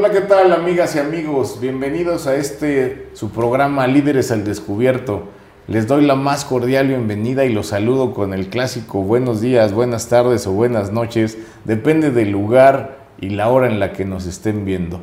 [0.00, 1.58] Hola, ¿qué tal amigas y amigos?
[1.60, 5.24] Bienvenidos a este su programa Líderes al Descubierto.
[5.66, 10.08] Les doy la más cordial bienvenida y los saludo con el clásico buenos días, buenas
[10.08, 14.64] tardes o buenas noches, depende del lugar y la hora en la que nos estén
[14.64, 15.00] viendo.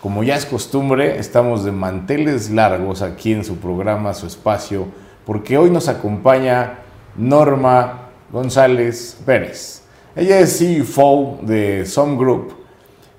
[0.00, 4.86] Como ya es costumbre, estamos de manteles largos aquí en su programa, su espacio,
[5.26, 6.78] porque hoy nos acompaña
[7.18, 9.82] Norma González Pérez.
[10.16, 12.57] Ella es CEO de Some Group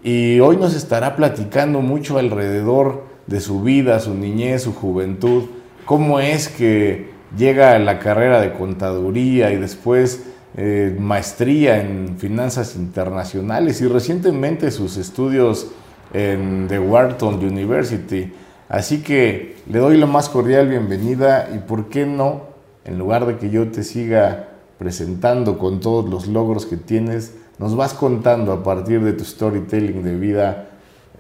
[0.03, 5.44] y hoy nos estará platicando mucho alrededor de su vida, su niñez, su juventud,
[5.85, 10.23] cómo es que llega a la carrera de contaduría y después
[10.58, 15.67] eh, maestría en finanzas internacionales y recientemente sus estudios
[16.13, 18.34] en The Wharton University.
[18.67, 22.44] Así que le doy la más cordial bienvenida y por qué no,
[22.86, 27.75] en lugar de que yo te siga presentando con todos los logros que tienes, nos
[27.75, 30.69] vas contando a partir de tu storytelling de vida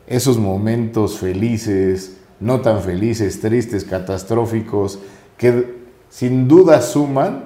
[0.07, 4.99] esos momentos felices, no tan felices, tristes, catastróficos,
[5.37, 7.43] que sin duda suman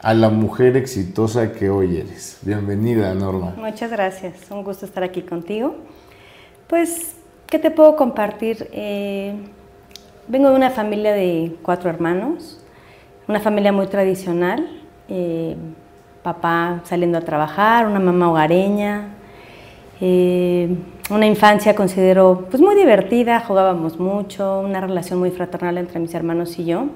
[0.00, 2.38] a la mujer exitosa que hoy eres.
[2.42, 3.54] Bienvenida, Norma.
[3.56, 5.74] Muchas gracias, un gusto estar aquí contigo.
[6.68, 7.14] Pues,
[7.46, 8.68] ¿qué te puedo compartir?
[8.72, 9.34] Eh,
[10.28, 12.62] vengo de una familia de cuatro hermanos,
[13.26, 14.68] una familia muy tradicional.
[15.08, 15.56] Eh,
[16.22, 19.08] papá saliendo a trabajar, una mamá hogareña,
[20.00, 20.76] eh,
[21.10, 26.58] una infancia considero pues muy divertida, jugábamos mucho, una relación muy fraternal entre mis hermanos
[26.58, 26.86] y yo.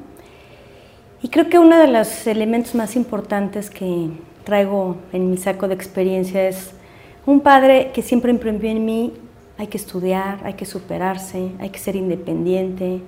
[1.23, 4.11] Y creo que uno de los elementos más importantes que
[4.45, 6.73] traigo en mi saco de experiencia es
[7.27, 9.13] un padre que siempre imprimió en mí,
[9.57, 13.01] hay que estudiar, hay que superarse, hay que ser independiente,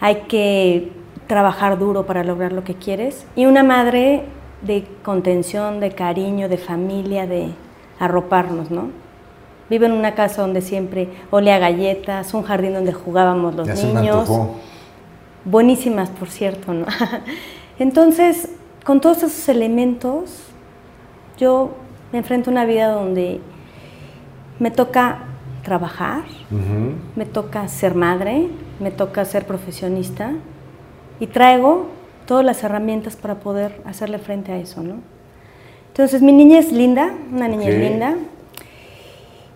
[0.00, 0.90] hay que
[1.26, 3.24] trabajar duro para lograr lo que quieres.
[3.36, 4.24] Y una madre
[4.62, 7.50] de contención, de cariño, de familia, de
[7.98, 8.88] arroparnos, ¿no?
[9.68, 14.28] Vivo en una casa donde siempre olía galletas, un jardín donde jugábamos los niños.
[15.44, 16.86] Buenísimas, por cierto, ¿no?
[17.78, 18.48] Entonces,
[18.84, 20.44] con todos esos elementos,
[21.38, 21.70] yo
[22.12, 23.40] me enfrento a una vida donde
[24.58, 25.24] me toca
[25.62, 26.24] trabajar,
[27.16, 28.48] me toca ser madre,
[28.80, 30.32] me toca ser profesionista
[31.18, 31.86] y traigo
[32.26, 34.96] todas las herramientas para poder hacerle frente a eso, ¿no?
[35.88, 38.16] Entonces, mi niña es linda, una niña linda,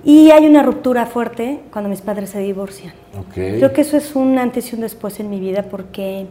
[0.04, 2.93] y hay una ruptura fuerte cuando mis padres se divorcian.
[3.32, 6.27] Creo que eso es un antes y un después en mi vida porque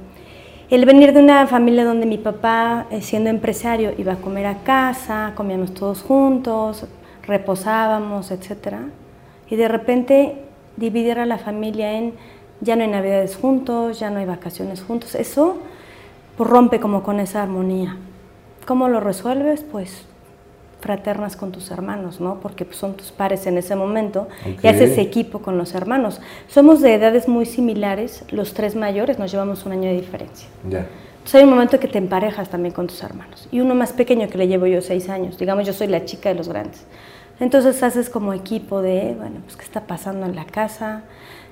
[0.70, 4.60] el venir de una familia donde mi papá, eh, siendo empresario, iba a comer a
[4.64, 6.86] casa, comíamos todos juntos,
[7.28, 8.78] reposábamos, etc.
[9.50, 10.36] Y de repente
[10.78, 12.14] dividir a la familia en
[12.62, 15.58] ya no hay navidades juntos, ya no hay vacaciones juntos, eso
[16.38, 17.98] pues rompe como con esa armonía.
[18.66, 19.64] ¿Cómo lo resuelves?
[19.64, 20.06] Pues
[20.86, 22.40] fraternas con tus hermanos, ¿no?
[22.40, 24.28] Porque pues, son tus pares en ese momento
[24.62, 26.22] y haces equipo con los hermanos.
[26.48, 30.48] Somos de edades muy similares, los tres mayores nos llevamos un año de diferencia.
[30.70, 30.88] Ya.
[31.26, 33.48] Entonces hay un momento que te emparejas también con tus hermanos.
[33.52, 36.30] Y uno más pequeño que le llevo yo seis años, digamos yo soy la chica
[36.30, 36.86] de los grandes.
[37.40, 41.02] Entonces haces como equipo de, bueno, pues qué está pasando en la casa,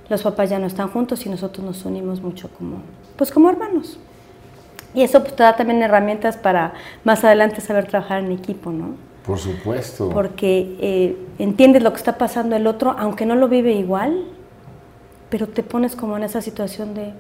[0.10, 2.84] los papás ya no están juntos y nosotros nos unimos mucho como,
[3.18, 3.98] pues como hermanos.
[4.94, 6.74] Y eso pues, te da también herramientas para
[7.04, 8.96] más adelante saber trabajar en equipo, ¿no?
[9.26, 10.10] Por supuesto.
[10.10, 14.26] Porque eh, entiendes lo que está pasando el otro, aunque no lo vive igual,
[15.30, 17.14] pero te pones como en esa situación de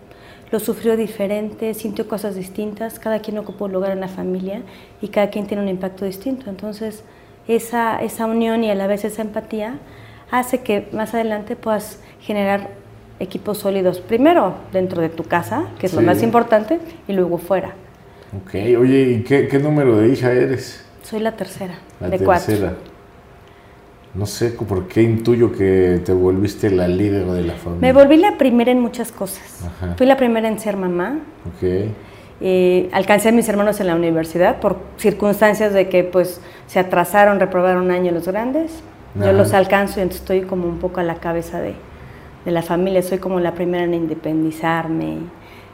[0.52, 4.62] lo sufrió diferente, sintió cosas distintas, cada quien ocupa un lugar en la familia
[5.02, 6.48] y cada quien tiene un impacto distinto.
[6.48, 7.04] Entonces,
[7.48, 9.80] esa, esa unión y a la vez esa empatía
[10.30, 12.70] hace que más adelante puedas generar
[13.24, 17.74] equipos sólidos, primero dentro de tu casa, que es lo más importante, y luego fuera.
[18.42, 20.84] Ok, oye, ¿y qué, número de hija eres?
[21.04, 22.74] Soy la tercera, la de tercera.
[24.16, 27.82] No sé por qué intuyo que te volviste la líder de la familia.
[27.82, 29.68] Me volví la primera en muchas cosas.
[29.98, 31.20] Fui la primera en ser mamá.
[31.48, 31.90] Ok.
[32.42, 37.40] Eh, alcancé a mis hermanos en la universidad por circunstancias de que pues se atrasaron,
[37.40, 38.72] reprobaron un año los grandes.
[39.16, 41.76] Yo los alcanzo y entonces estoy como un poco a la cabeza de,
[42.46, 43.02] de la familia.
[43.02, 45.18] Soy como la primera en independizarme,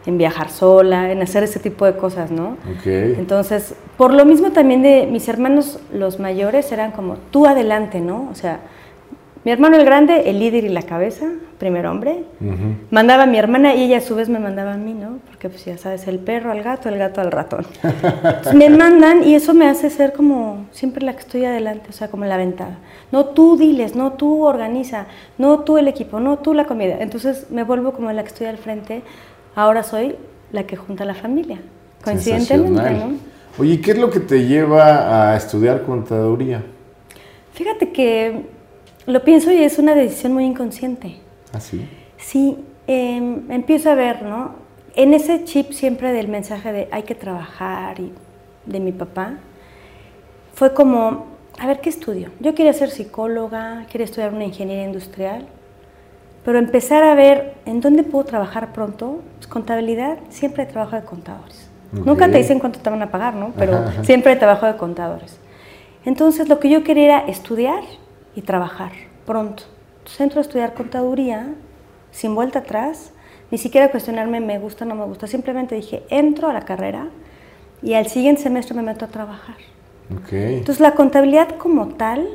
[0.06, 2.58] en viajar sola, en hacer ese tipo de cosas, ¿no?
[2.86, 8.28] Entonces, por lo mismo también de mis hermanos, los mayores, eran como, tú adelante, ¿no?
[8.32, 8.60] O sea,
[9.50, 11.26] mi hermano el grande, el líder y la cabeza,
[11.58, 12.24] primer hombre,
[12.92, 15.18] mandaba a mi hermana y ella a su vez me mandaba a mí, ¿no?
[15.28, 17.66] Porque pues ya sabes, el perro al gato, el gato al ratón.
[18.54, 22.10] me mandan y eso me hace ser como siempre la que estoy adelante, o sea,
[22.10, 22.78] como la ventada.
[23.12, 25.08] No tú diles, no tú organiza,
[25.40, 26.98] no tú el equipo, no tú la comida.
[27.00, 29.02] Entonces me vuelvo como la que estoy al frente.
[29.56, 30.16] Ahora soy
[30.52, 31.58] la que junta a la familia.
[32.04, 33.14] Coincidentemente, ¿no?
[33.58, 36.64] Oye, ¿qué es lo que te lleva a estudiar contaduría?
[37.54, 38.59] Fíjate que
[39.10, 41.16] Lo pienso y es una decisión muy inconsciente.
[41.52, 42.60] ¿Ah, sí?
[42.86, 44.54] Em, empiezo a ver, ¿no?
[44.96, 48.14] En ese chip siempre del mensaje de hay que trabajar y
[48.68, 49.38] de mi papá,
[50.54, 51.26] fue como,
[51.58, 52.30] a ver, ¿qué estudio?
[52.40, 55.48] Yo quería ser psicóloga, quería estudiar una ingeniería industrial,
[56.46, 61.68] pero empezar a ver en dónde puedo trabajar pronto, pues contabilidad, siempre trabajo de contadores.
[61.92, 63.54] Nunca te dicen cuánto te van a pagar, ¿no?
[63.58, 65.40] Pero siempre trabajo de contadores.
[66.06, 67.82] Entonces lo que yo quería era estudiar
[68.36, 68.92] y trabajar
[69.26, 69.64] pronto.
[70.00, 71.54] Entonces entro a estudiar contaduría,
[72.12, 73.12] sin vuelta atrás,
[73.52, 77.08] ni siquiera cuestionarme me gusta o no me gusta, simplemente dije, entro a la carrera
[77.82, 79.56] y al siguiente semestre me meto a trabajar.
[80.32, 82.28] Entonces la contabilidad como tal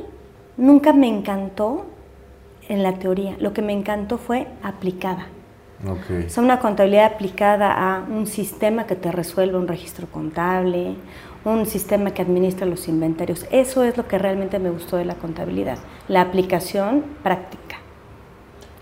[0.57, 1.85] nunca me encantó
[2.69, 5.27] en la teoría, lo que me encantó fue aplicada.
[5.85, 6.27] Okay.
[6.35, 10.95] O una contabilidad aplicada a un sistema que te resuelve un registro contable,
[11.45, 13.45] un sistema que administra los inventarios.
[13.51, 15.77] Eso es lo que realmente me gustó de la contabilidad,
[16.07, 17.77] la aplicación práctica.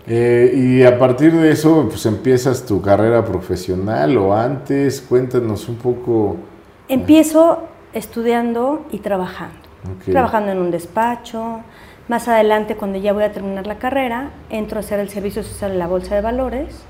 [0.06, 5.76] Eh, y a partir de eso, pues empiezas tu carrera profesional o antes, cuéntanos un
[5.76, 6.36] poco.
[6.88, 7.62] Empiezo
[7.94, 9.54] estudiando y trabajando.
[10.04, 11.60] Trabajando en un despacho.
[12.08, 15.72] Más adelante, cuando ya voy a terminar la carrera, entro a hacer el servicio social
[15.72, 16.82] en la Bolsa de Valores.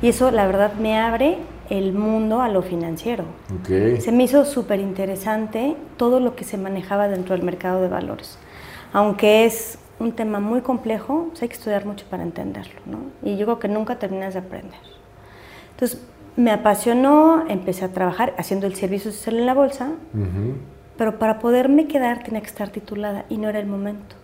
[0.00, 1.38] Y eso, la verdad, me abre
[1.72, 3.24] el mundo a lo financiero.
[3.98, 8.38] Se me hizo súper interesante todo lo que se manejaba dentro del mercado de valores.
[8.92, 12.98] Aunque es un tema muy complejo, pues hay que estudiar mucho para entenderlo, ¿no?
[13.22, 14.80] Y yo creo que nunca terminas de aprender.
[15.70, 15.98] Entonces,
[16.36, 19.92] me apasionó, empecé a trabajar haciendo el servicio social en la bolsa,
[20.98, 24.16] pero para poderme quedar tenía que estar titulada y no era el momento.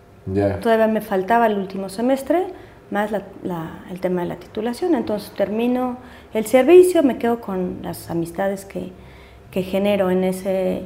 [0.61, 2.45] Todavía me faltaba el último semestre,
[2.91, 4.93] más el tema de la titulación.
[4.93, 5.97] Entonces termino
[6.33, 8.91] el servicio, me quedo con las amistades que,
[9.51, 10.83] que genero en ese,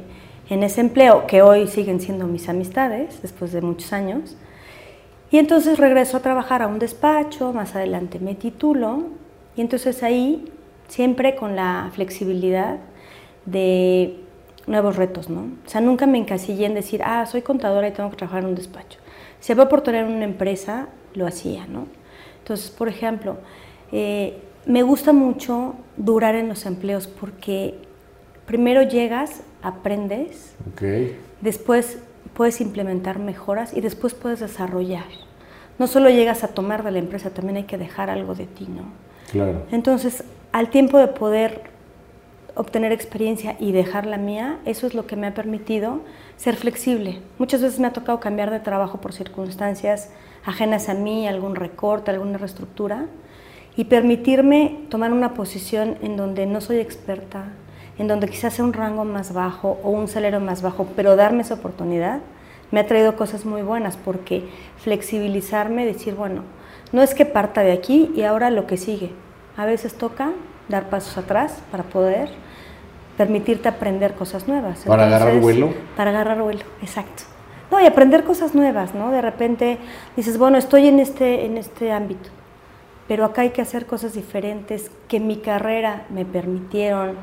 [0.48, 4.36] en ese empleo, que hoy siguen siendo mis amistades después de muchos años.
[5.30, 9.04] Y entonces regreso a trabajar a un despacho, más adelante me titulo,
[9.56, 10.50] y entonces ahí
[10.88, 12.78] siempre con la flexibilidad
[13.46, 14.20] de
[14.66, 15.40] nuevos retos, ¿no?
[15.40, 18.50] O sea, nunca me encasillé en decir, ah, soy contadora y tengo que trabajar en
[18.50, 18.98] un despacho.
[19.40, 21.86] Si había oportunidad en una empresa, lo hacía, ¿no?
[22.38, 23.36] Entonces, por ejemplo,
[23.92, 27.74] eh, me gusta mucho durar en los empleos porque
[28.46, 30.54] primero llegas, aprendes,
[31.40, 31.98] después
[32.34, 35.04] puedes implementar mejoras y después puedes desarrollar.
[35.78, 38.66] No solo llegas a tomar de la empresa, también hay que dejar algo de ti,
[38.68, 38.84] ¿no?
[39.30, 39.62] Claro.
[39.72, 41.62] Entonces, al tiempo de poder
[42.54, 46.00] obtener experiencia y dejar la mía, eso es lo que me ha permitido
[46.36, 47.20] ser flexible.
[47.38, 50.10] Muchas veces me ha tocado cambiar de trabajo por circunstancias
[50.44, 53.06] ajenas a mí, algún recorte, alguna reestructura,
[53.76, 57.44] y permitirme tomar una posición en donde no soy experta,
[57.98, 61.42] en donde quizás sea un rango más bajo o un salario más bajo, pero darme
[61.42, 62.20] esa oportunidad
[62.70, 64.44] me ha traído cosas muy buenas porque
[64.78, 66.42] flexibilizarme, decir, bueno,
[66.92, 69.12] no es que parta de aquí y ahora lo que sigue.
[69.56, 70.32] A veces toca
[70.68, 72.30] dar pasos atrás para poder
[73.16, 74.80] permitirte aprender cosas nuevas.
[74.86, 75.72] ¿Para agarrar vuelo?
[75.96, 77.24] Para agarrar vuelo, exacto.
[77.70, 79.10] No, y aprender cosas nuevas, ¿no?
[79.10, 79.78] De repente
[80.16, 82.30] dices, bueno, estoy en este, en este ámbito,
[83.08, 87.16] pero acá hay que hacer cosas diferentes que mi carrera me permitieron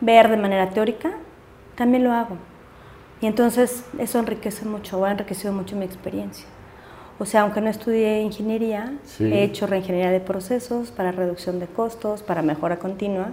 [0.00, 1.12] ver de manera teórica,
[1.74, 2.36] también lo hago.
[3.20, 6.46] Y entonces eso enriquece mucho, o ha enriquecido mucho mi experiencia.
[7.18, 12.22] O sea, aunque no estudié ingeniería, he hecho reingeniería de procesos para reducción de costos,
[12.22, 13.28] para mejora continua.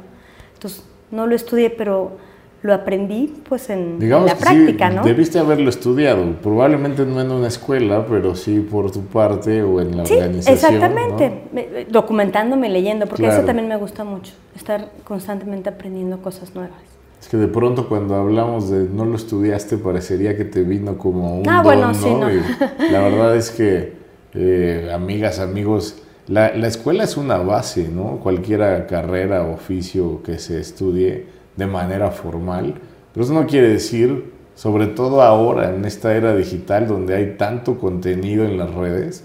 [0.53, 2.17] Entonces, no lo estudié, pero
[2.63, 5.03] lo aprendí pues en, la práctica, ¿no?
[5.03, 9.98] Debiste haberlo estudiado, probablemente no en una escuela, pero sí por tu parte o en
[9.98, 10.74] la sí, organización.
[10.74, 16.79] Exactamente, documentándome, leyendo, porque eso también me gusta mucho, estar constantemente aprendiendo cosas nuevas.
[17.22, 21.39] Es que de pronto cuando hablamos de no lo estudiaste parecería que te vino como
[21.39, 22.27] un ah, bueno, Sí, no.
[22.91, 23.93] la verdad es que,
[24.36, 28.20] eh, amigas, amigos, la, la, escuela es una base, ¿no?
[28.24, 32.75] Cualquier carrera, oficio que se estudie de manera formal,
[33.13, 37.77] pero eso no quiere decir, sobre todo ahora en esta era digital donde hay tanto
[37.77, 39.24] contenido en las redes,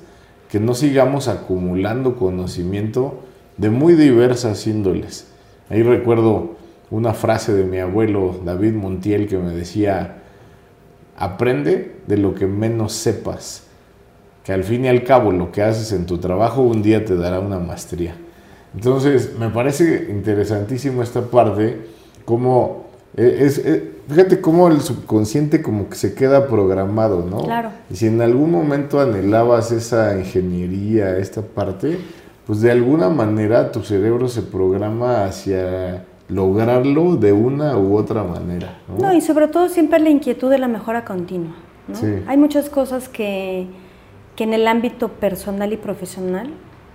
[0.50, 3.20] que no sigamos acumulando conocimiento
[3.56, 5.28] de muy diversas índoles.
[5.68, 6.56] Ahí recuerdo
[6.90, 10.22] una frase de mi abuelo David Montiel que me decía,
[11.16, 13.64] aprende de lo que menos sepas,
[14.44, 17.16] que al fin y al cabo lo que haces en tu trabajo un día te
[17.16, 18.14] dará una maestría.
[18.74, 21.78] Entonces, me parece interesantísimo esta parte,
[22.28, 22.84] como
[23.16, 27.38] e, es, e, fíjate cómo el subconsciente como que se queda programado, ¿no?
[27.38, 27.70] Claro.
[27.90, 31.98] Y si en algún momento anhelabas esa ingeniería, esta parte,
[32.46, 38.78] pues de alguna manera tu cerebro se programa hacia lograrlo de una u otra manera.
[38.98, 39.14] ¿no?
[39.14, 41.54] y sobre todo siempre la inquietud de la mejora continua.
[41.88, 41.98] ¿no?
[42.26, 43.66] Hay muchas cosas que,
[44.36, 46.50] que en el ámbito personal y profesional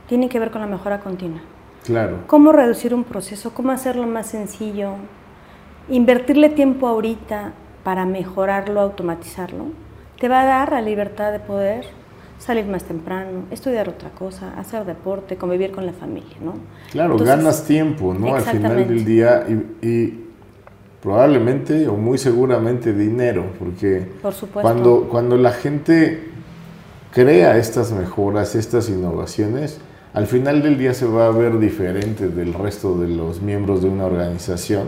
[0.08, 1.42] tienen que ver con la mejora continua.
[1.84, 2.20] Claro.
[2.28, 4.94] Cómo reducir un proceso, cómo hacerlo más sencillo,
[5.90, 9.66] invertirle tiempo ahorita para mejorarlo, automatizarlo,
[10.20, 11.86] te va a dar la libertad de poder
[12.40, 16.56] salir más temprano, estudiar otra cosa, hacer deporte, convivir con la familia, ¿no?
[16.92, 18.36] Claro, ganas tiempo, ¿no?
[18.36, 19.46] Al final del día
[19.82, 20.20] y,
[21.02, 24.08] probablemente o muy seguramente dinero, porque
[24.54, 26.30] cuando, cuando la gente
[27.12, 29.80] crea estas mejoras, estas innovaciones,
[30.13, 33.90] al final del día se va a ver diferente del resto de los miembros de
[33.90, 34.88] una organización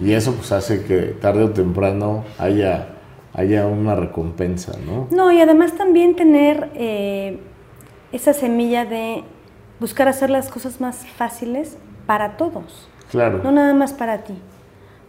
[0.00, 2.94] y eso pues hace que tarde o temprano haya
[3.34, 5.06] haya una recompensa, ¿no?
[5.10, 7.38] No, y además también tener eh,
[8.10, 9.22] esa semilla de
[9.78, 11.76] buscar hacer las cosas más fáciles
[12.06, 12.88] para todos.
[13.10, 13.40] Claro.
[13.44, 14.34] No nada más para ti.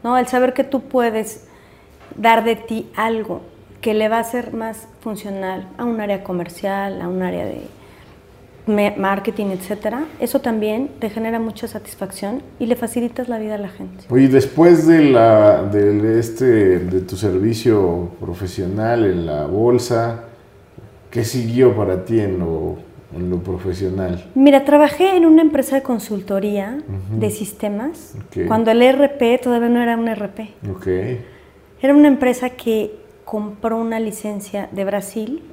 [0.03, 0.17] ¿no?
[0.17, 1.47] El saber que tú puedes
[2.15, 3.41] dar de ti algo
[3.81, 7.67] que le va a ser más funcional a un área comercial, a un área de
[8.69, 13.69] marketing, etcétera, eso también te genera mucha satisfacción y le facilitas la vida a la
[13.69, 14.05] gente.
[14.09, 20.25] Oye, después de la de este de tu servicio profesional en la bolsa,
[21.11, 22.77] ¿qué siguió para ti en lo,
[23.15, 24.25] en lo profesional?
[24.35, 26.77] Mira, trabajé en una empresa de consultoría
[27.11, 28.15] de sistemas
[28.47, 30.39] cuando el ERP todavía no era un ERP.
[30.77, 31.25] Okay.
[31.81, 35.43] Era una empresa que compró una licencia de Brasil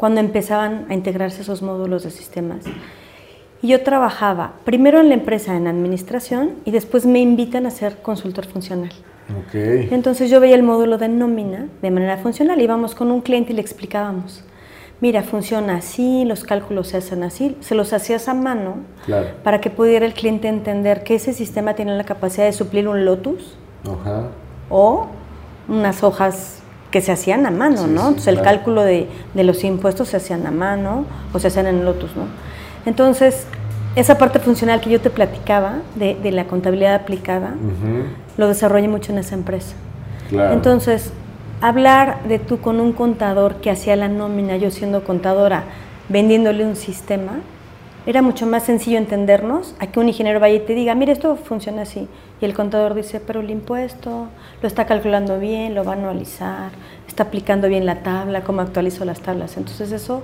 [0.00, 2.64] cuando empezaban a integrarse esos módulos de sistemas.
[3.60, 7.98] Y yo trabajaba primero en la empresa en administración y después me invitan a ser
[8.00, 8.88] consultor funcional.
[9.46, 9.90] Okay.
[9.90, 13.56] Entonces yo veía el módulo de nómina de manera funcional, íbamos con un cliente y
[13.56, 14.42] le explicábamos,
[15.02, 18.76] mira, funciona así, los cálculos se hacen así, se los hacías a mano
[19.44, 23.04] para que pudiera el cliente entender que ese sistema tiene la capacidad de suplir un
[23.04, 23.58] Lotus
[24.70, 25.08] o
[25.68, 26.59] unas hojas
[26.90, 28.08] que se hacían a mano, ¿no?
[28.08, 32.16] Entonces el cálculo de, los impuestos se hacían a mano o se hacían en Lotus,
[32.16, 32.24] ¿no?
[32.86, 33.46] Entonces,
[33.96, 37.54] esa parte funcional que yo te platicaba de, la contabilidad aplicada,
[38.36, 39.74] lo desarrollé mucho en esa empresa.
[40.32, 41.12] Entonces,
[41.60, 45.64] hablar de tú con un contador que hacía la nómina, yo siendo contadora,
[46.08, 47.40] vendiéndole un sistema,
[48.06, 51.36] era mucho más sencillo entendernos a que un ingeniero vaya y te diga, mire, esto
[51.36, 52.08] funciona así.
[52.40, 54.28] Y el contador dice, pero el impuesto
[54.62, 56.72] lo está calculando bien, lo va a anualizar,
[57.06, 59.56] está aplicando bien la tabla, cómo actualizo las tablas.
[59.56, 60.22] Entonces eso,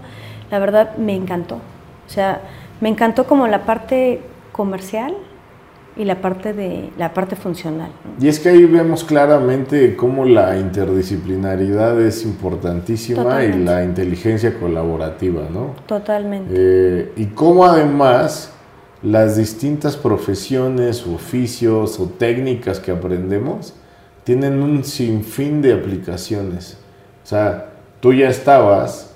[0.51, 1.57] la verdad, me encantó.
[1.57, 2.41] O sea,
[2.81, 5.15] me encantó como la parte comercial
[5.97, 7.91] y la parte de la parte funcional.
[8.21, 15.43] Y es que ahí vemos claramente cómo la interdisciplinaridad es importantísima y la inteligencia colaborativa,
[15.51, 15.75] ¿no?
[15.87, 16.53] Totalmente.
[16.55, 18.53] Eh, y cómo además
[19.03, 23.75] las distintas profesiones, oficios o técnicas que aprendemos
[24.25, 26.77] tienen un sinfín de aplicaciones.
[27.25, 29.15] O sea, tú ya estabas,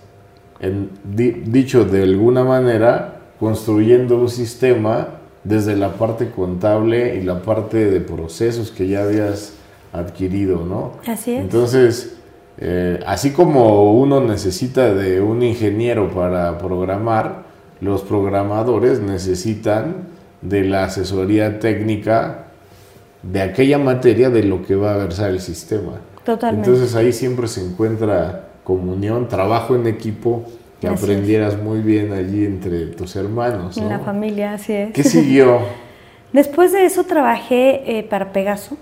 [0.61, 7.90] en, dicho de alguna manera, construyendo un sistema desde la parte contable y la parte
[7.90, 9.54] de procesos que ya habías
[9.92, 10.92] adquirido, ¿no?
[11.06, 11.40] Así es.
[11.40, 12.16] Entonces,
[12.59, 17.44] eh, así como uno necesita de un ingeniero para programar,
[17.80, 20.09] los programadores necesitan
[20.42, 22.47] de la asesoría técnica
[23.23, 25.92] de aquella materia de lo que va a versar el sistema.
[26.25, 26.68] Totalmente.
[26.68, 30.44] Entonces ahí siempre se encuentra comunión, trabajo en equipo,
[30.81, 33.77] que aprendieras muy bien allí entre tus hermanos.
[33.77, 34.93] En la familia, así es.
[34.93, 35.61] ¿Qué siguió?
[36.33, 38.77] Después de eso trabajé eh, para Pegaso,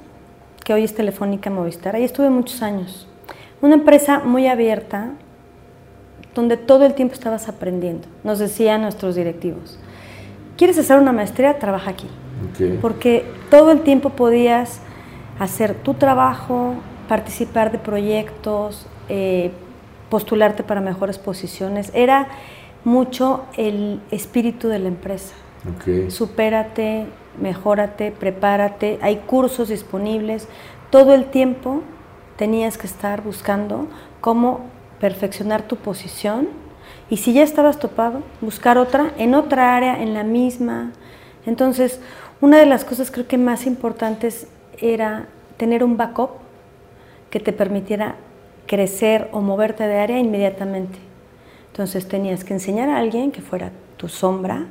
[0.65, 1.97] que hoy es Telefónica Movistar.
[1.97, 3.09] Ahí estuve muchos años.
[3.61, 5.11] Una empresa muy abierta,
[6.35, 8.07] donde todo el tiempo estabas aprendiendo.
[8.23, 9.79] Nos decían nuestros directivos,
[10.57, 11.59] ¿quieres hacer una maestría?
[11.59, 12.07] Trabaja aquí.
[12.81, 14.81] Porque todo el tiempo podías
[15.41, 16.75] hacer tu trabajo,
[17.09, 19.51] participar de proyectos, eh,
[20.11, 21.91] postularte para mejores posiciones.
[21.95, 22.29] Era
[22.85, 25.35] mucho el espíritu de la empresa.
[26.09, 27.07] Supérate,
[27.41, 28.99] mejórate, prepárate.
[29.03, 30.49] Hay cursos disponibles.
[30.91, 31.83] Todo el tiempo
[32.37, 33.87] tenías que estar buscando
[34.21, 34.61] cómo
[35.01, 36.49] perfeccionar tu posición
[37.11, 40.93] y si ya estabas topado, buscar otra en otra área, en la misma.
[41.47, 42.01] Entonces,
[42.41, 44.47] una de las cosas creo que más importantes
[44.79, 46.31] era tener un backup
[47.31, 48.17] que te permitiera
[48.69, 50.99] crecer o moverte de área inmediatamente.
[51.73, 54.67] Entonces tenías que enseñar a alguien que fuera tu sombra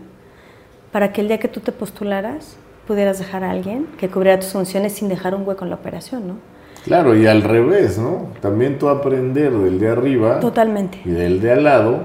[0.93, 4.53] para que el día que tú te postularas pudieras dejar a alguien que cubriera tus
[4.53, 6.35] funciones sin dejar un hueco en la operación, ¿no?
[6.85, 8.29] Claro, y al revés, ¿no?
[8.39, 10.39] También tú aprender del de arriba.
[10.39, 11.01] Totalmente.
[11.03, 12.03] Y del de al lado,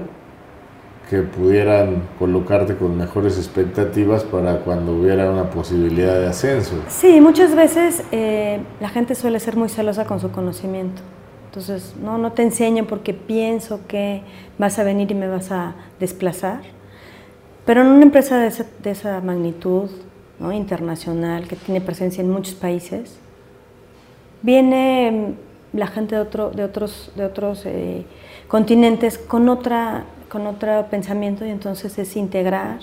[1.09, 6.75] que pudieran colocarte con mejores expectativas para cuando hubiera una posibilidad de ascenso.
[6.89, 11.01] Sí, muchas veces eh, la gente suele ser muy celosa con su conocimiento.
[11.53, 14.23] Entonces, no, no te enseño porque pienso que
[14.57, 16.61] vas a venir y me vas a desplazar.
[17.63, 19.91] Pero en una empresa de esa, magnitud,
[20.39, 20.51] ¿no?
[20.51, 23.19] internacional, que tiene presencia en muchos países,
[24.41, 25.35] viene
[25.73, 28.03] la gente de, otro, de otros, de otros eh,
[28.47, 32.79] continentes con, otra, con otro pensamiento y entonces es integrar,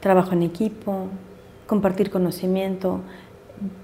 [0.00, 1.06] trabajo en equipo,
[1.68, 3.02] compartir conocimiento,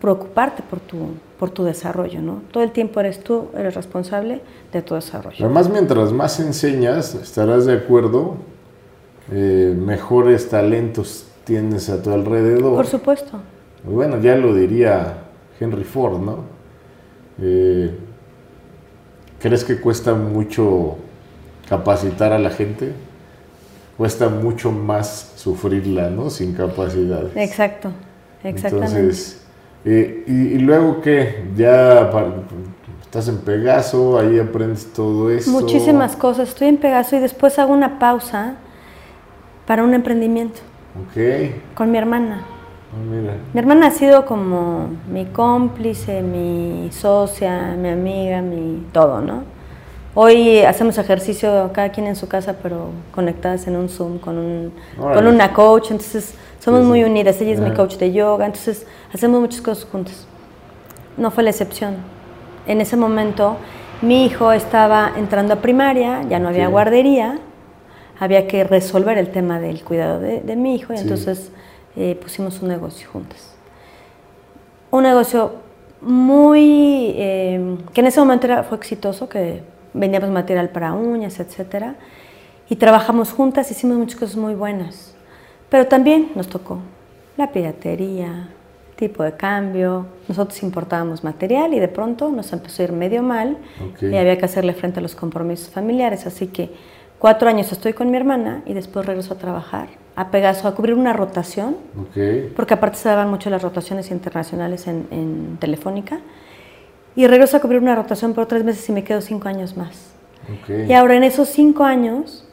[0.00, 2.42] preocuparte por tu, por tu desarrollo, ¿no?
[2.50, 4.40] Todo el tiempo eres tú, eres responsable
[4.72, 5.44] de tu desarrollo.
[5.44, 8.36] Además, mientras más enseñas, estarás de acuerdo,
[9.30, 12.74] eh, mejores talentos tienes a tu alrededor.
[12.74, 13.40] Por supuesto.
[13.84, 15.18] Bueno, ya lo diría
[15.60, 16.44] Henry Ford, ¿no?
[17.40, 17.94] Eh,
[19.40, 20.96] ¿Crees que cuesta mucho
[21.68, 22.92] capacitar a la gente?
[23.96, 26.30] Cuesta mucho más sufrirla, ¿no?
[26.30, 27.36] Sin capacidades.
[27.36, 27.90] Exacto,
[28.42, 28.98] exactamente.
[28.98, 29.45] Entonces,
[29.88, 31.44] eh, y, luego qué?
[31.56, 32.10] Ya
[33.00, 35.50] estás en Pegaso, ahí aprendes todo eso.
[35.52, 36.48] Muchísimas cosas.
[36.48, 38.56] Estoy en Pegaso y después hago una pausa
[39.64, 40.60] para un emprendimiento.
[40.96, 41.52] Ok.
[41.74, 42.40] Con mi hermana.
[42.92, 49.55] Ah, mi hermana ha sido como mi cómplice, mi socia, mi amiga, mi todo, ¿no?
[50.18, 54.72] Hoy hacemos ejercicio cada quien en su casa, pero conectadas en un Zoom con, un,
[54.96, 57.38] con una coach, entonces somos muy unidas.
[57.42, 60.26] Ella es mi coach de yoga, entonces hacemos muchas cosas juntas.
[61.18, 61.96] No fue la excepción.
[62.66, 63.58] En ese momento
[64.00, 67.38] mi hijo estaba entrando a primaria, ya no había guardería,
[68.18, 71.50] había que resolver el tema del cuidado de, mi hijo y entonces
[71.94, 73.54] eh, pusimos un negocio juntas.
[74.90, 75.56] Un negocio
[76.00, 81.94] muy, eh, que en ese momento era, fue exitoso, que vendíamos material para uñas, etc.
[82.68, 85.14] Y trabajamos juntas, hicimos muchas cosas muy buenas.
[85.68, 86.78] Pero también nos tocó
[87.36, 88.48] la piratería,
[88.96, 90.06] tipo de cambio.
[90.28, 93.58] Nosotros importábamos material y de pronto nos empezó a ir medio mal
[94.00, 96.26] y había que hacerle frente a los compromisos familiares.
[96.26, 96.70] Así que
[97.18, 100.94] cuatro años estoy con mi hermana y después regreso a trabajar a Pegaso a cubrir
[100.94, 101.76] una rotación,
[102.56, 106.20] porque aparte se daban mucho las rotaciones internacionales en, Telefónica.
[107.16, 110.12] Y regreso a cubrir una rotación por tres meses y me quedo cinco años más.
[110.68, 112.46] Y ahora en esos cinco años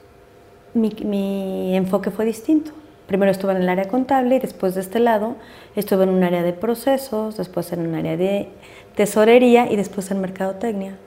[0.73, 2.71] mi, mi enfoque fue distinto
[3.07, 5.35] primero estuve en el área contable y después de este lado
[5.75, 8.49] estuve en un área de procesos, después en un área de
[8.95, 10.97] tesorería y después en mercadotecnia.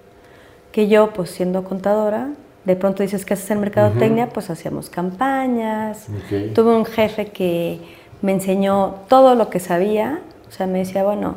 [0.73, 2.29] Que yo, pues siendo contadora,
[2.65, 6.07] de pronto dices que haces en mercadotecnia, pues hacíamos campañas.
[6.55, 7.81] Tuve un jefe que
[8.23, 11.37] me enseñó todo lo que sabía, o sea, me decía, bueno,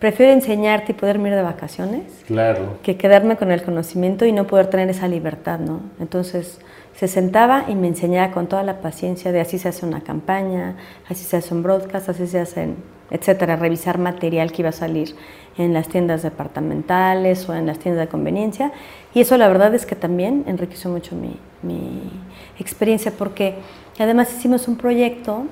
[0.00, 2.78] prefiero enseñarte y poderme ir de vacaciones claro.
[2.82, 5.82] que quedarme con el conocimiento y no poder tener esa libertad, ¿no?
[6.00, 6.58] Entonces,
[6.96, 10.76] se sentaba y me enseñaba con toda la paciencia de así se hace una campaña,
[11.08, 12.74] así se hace un broadcast, así se hace,
[13.10, 15.14] etcétera, revisar material que iba a salir
[15.56, 18.72] en las tiendas departamentales o en las tiendas de conveniencia.
[19.14, 21.38] Y eso la verdad es que también enriqueció mucho mi,
[22.58, 23.54] experiencia porque
[23.98, 25.44] además hicimos un proyecto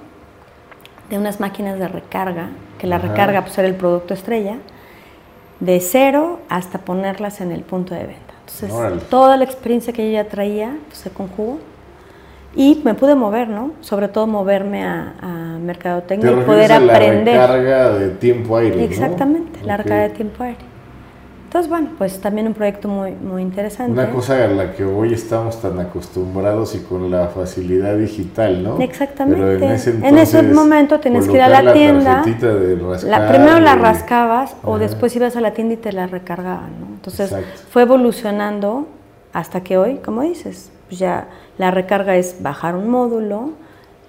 [1.11, 4.57] de unas máquinas de recarga, que la recarga pues era el producto estrella,
[5.61, 8.35] de cero hasta ponerlas en el punto de venta.
[8.41, 11.59] Entonces, toda la experiencia que yo ya traía pues, se conjugó
[12.55, 13.73] y me pude mover, ¿no?
[13.81, 17.37] Sobre todo moverme a, a mercadotecnia y poder aprender.
[17.37, 18.85] La recarga de tiempo aire.
[18.85, 20.68] Exactamente, la recarga de tiempo aire.
[21.49, 23.91] Entonces, bueno, pues también un proyecto muy, muy interesante.
[23.91, 28.79] Una cosa a la que hoy estamos tan acostumbrados y con la facilidad digital, ¿no?
[28.79, 29.65] Exactamente.
[29.65, 32.23] en ese, en ese momento tienes que ir a la tienda.
[33.05, 36.87] La, primero la rascabas o después ibas a la tienda y te la recargaban, ¿no?
[36.97, 37.35] Entonces
[37.71, 38.87] fue evolucionando
[39.33, 43.53] hasta que hoy, como dices, pues ya la recarga es bajar un módulo,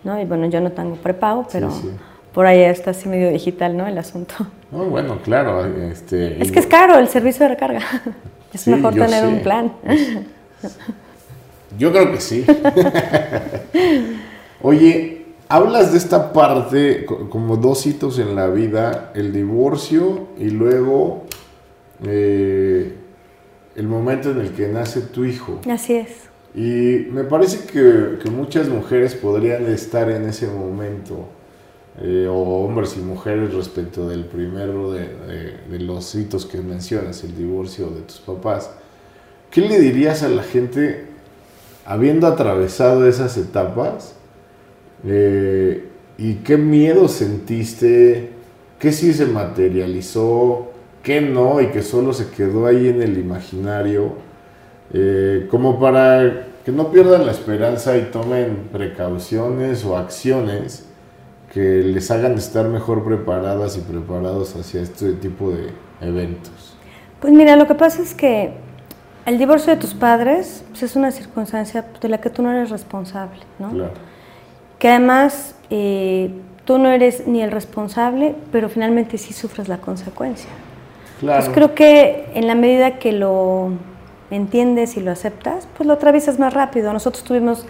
[0.04, 0.20] ¿no?
[0.20, 1.70] Y bueno, yo no tengo prepago, pero
[2.34, 3.88] por ahí está así medio digital, ¿no?
[3.88, 4.36] El asunto.
[4.72, 5.66] No, bueno, claro.
[5.66, 7.82] Este, es que es caro el servicio de recarga.
[8.52, 9.72] Es mejor tener un plan.
[11.78, 12.44] Yo creo que sí.
[14.64, 21.26] Oye, hablas de esta parte como dos hitos en la vida, el divorcio y luego
[22.04, 22.96] eh,
[23.76, 25.60] el momento en el que nace tu hijo.
[25.70, 26.10] Así es.
[26.56, 31.28] Y me parece que, que muchas mujeres podrían estar en ese momento
[32.02, 35.10] eh, o hombres y mujeres respecto del primero de,
[35.80, 38.72] los hitos que mencionas, el divorcio de tus papás,
[39.52, 41.08] ¿qué le dirías a la gente
[41.86, 44.14] habiendo atravesado esas etapas?
[45.06, 45.86] Eh,
[46.18, 48.30] ¿Y qué miedo sentiste?
[48.78, 50.72] ¿Qué sí se materializó?
[51.04, 51.62] ¿Qué no?
[51.62, 54.14] Y que solo se quedó ahí en el imaginario.
[54.94, 60.89] Eh, como para que no pierdan la esperanza y tomen precauciones o acciones
[61.54, 65.70] que les hagan estar mejor preparadas y preparados hacia este tipo de
[66.02, 66.76] eventos?
[67.20, 68.54] Pues mira, lo que pasa es que
[69.26, 72.70] el divorcio de tus padres pues, es una circunstancia de la que tú no eres
[72.70, 73.70] responsable, ¿no?
[73.72, 73.92] Claro.
[74.78, 76.32] Que además eh,
[76.66, 80.50] tú no eres ni el responsable, pero finalmente sí sufres la consecuencia.
[81.20, 81.44] Claro.
[81.44, 83.72] Pues creo que en la medida que lo
[84.32, 86.94] entiendes y lo aceptas, pues lo atraviesas más rápido.
[86.94, 87.66] Nosotros tuvimos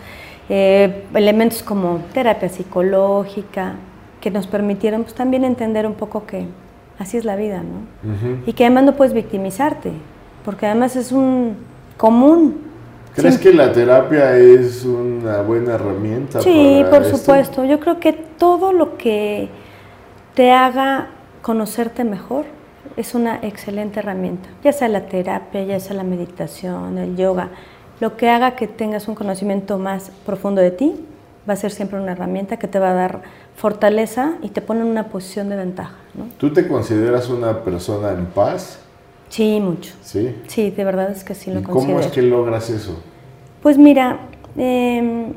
[0.49, 3.75] eh, elementos como terapia psicológica
[4.21, 6.45] que nos permitieron pues, también entender un poco que
[6.97, 8.41] así es la vida, ¿no?
[8.45, 9.91] Y que además no puedes victimizarte,
[10.43, 11.55] porque además es un
[11.97, 12.57] común.
[13.15, 13.41] ¿Crees Sí.
[13.41, 16.41] que la terapia es una buena herramienta?
[16.41, 17.17] Sí, para por esto?
[17.17, 17.63] supuesto.
[17.65, 19.49] Yo creo que todo lo que
[20.35, 21.07] te haga
[21.41, 22.45] conocerte mejor
[22.97, 27.49] es una excelente herramienta, ya sea la terapia, ya sea la meditación, el yoga,
[27.99, 31.05] lo que haga que tengas un conocimiento más profundo de ti,
[31.49, 33.21] va a ser siempre una herramienta que te va a dar
[33.55, 35.95] fortaleza y te pone en una posición de ventaja.
[36.13, 36.27] ¿no?
[36.37, 38.79] ¿Tú te consideras una persona en paz?
[39.29, 39.93] Sí, mucho.
[40.01, 40.35] Sí.
[40.47, 41.97] Sí, de verdad es que sí lo ¿Y considero.
[41.97, 43.01] cómo es que logras eso?
[43.61, 44.19] Pues mira,
[44.57, 45.33] em,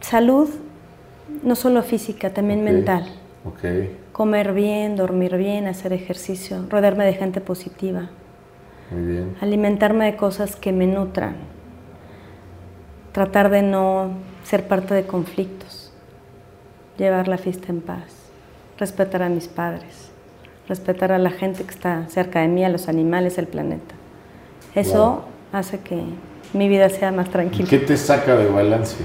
[0.00, 0.48] salud,
[1.42, 3.06] no solo física, también mental.
[3.44, 3.64] Ok,
[4.12, 8.10] Comer bien, dormir bien, hacer ejercicio, rodearme de gente positiva,
[8.90, 9.36] muy bien.
[9.40, 11.36] alimentarme de cosas que me nutran,
[13.12, 14.10] tratar de no
[14.44, 15.92] ser parte de conflictos,
[16.98, 18.04] llevar la fiesta en paz,
[18.78, 20.10] respetar a mis padres,
[20.68, 23.94] respetar a la gente que está cerca de mí, a los animales, al planeta.
[24.74, 25.20] Eso Wow.
[25.52, 26.02] hace que
[26.52, 27.68] mi vida sea más ¿Y tranquila.
[27.68, 28.96] qué te saca de balance?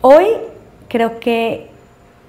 [0.00, 0.26] Hoy
[0.88, 1.70] creo que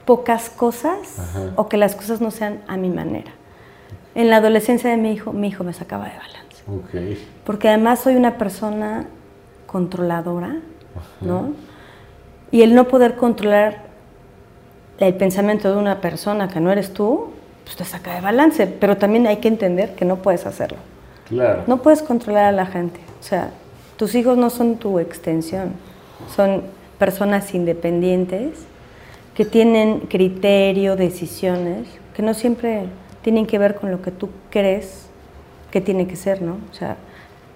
[0.05, 1.51] pocas cosas Ajá.
[1.55, 3.31] o que las cosas no sean a mi manera.
[4.15, 6.63] En la adolescencia de mi hijo, mi hijo me sacaba de balance.
[6.67, 9.07] Ok, Porque además soy una persona
[9.67, 10.55] controladora,
[11.21, 11.51] ¿no?
[12.49, 13.83] Y el no poder controlar
[14.97, 17.31] el pensamiento de una persona que no eres tú,
[17.65, 18.67] pues te saca de balance.
[18.67, 20.77] Pero también hay que entender que no puedes hacerlo.
[21.27, 21.63] claro.
[21.67, 23.01] No puedes controlar a la gente.
[23.19, 23.49] O sea,
[23.97, 25.73] tus hijos no son tu extensión.
[26.33, 26.63] Son
[26.97, 28.65] personas independientes
[29.33, 32.85] que tienen criterio, decisiones, que no siempre
[33.25, 35.07] tienen que ver con lo que tú crees
[35.71, 36.59] que tiene que ser, ¿no?
[36.71, 36.95] O sea,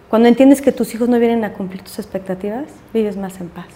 [0.09, 3.67] cuando entiendes que tus hijos no vienen a cumplir tus expectativas, vives más en paz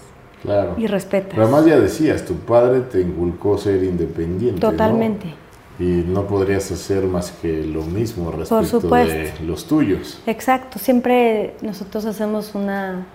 [0.41, 0.73] Claro.
[0.75, 1.29] y respetas.
[1.29, 4.59] Pero además ya decías, tu padre te inculcó ser independiente.
[4.59, 4.71] ¿no?
[4.71, 5.35] Totalmente.
[5.77, 10.19] Y no podrías hacer más que lo mismo respecto de los tuyos.
[10.25, 13.05] Exacto, siempre nosotros hacemos una,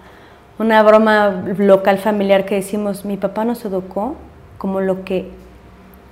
[0.60, 4.14] una broma local familiar que decimos, mi papá nos educó
[4.56, 5.32] como lo que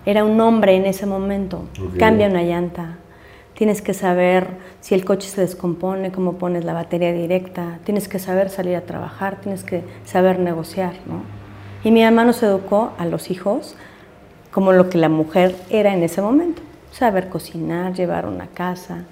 [0.07, 1.65] era un hombre en ese momento.
[1.99, 2.97] Cambia una llanta,
[3.55, 4.47] tienes que saber
[4.81, 8.83] si el coche se descompone, cómo pones la batería directa, tienes que saber salir a
[8.83, 11.23] trabajar, tienes que saber negociar, ¿no?
[11.83, 13.75] Y mi mamá nos educó a los hijos
[14.53, 16.63] como lo que la mujer era en ese momento.
[16.93, 19.05] Saber cocinar, llevar una casa,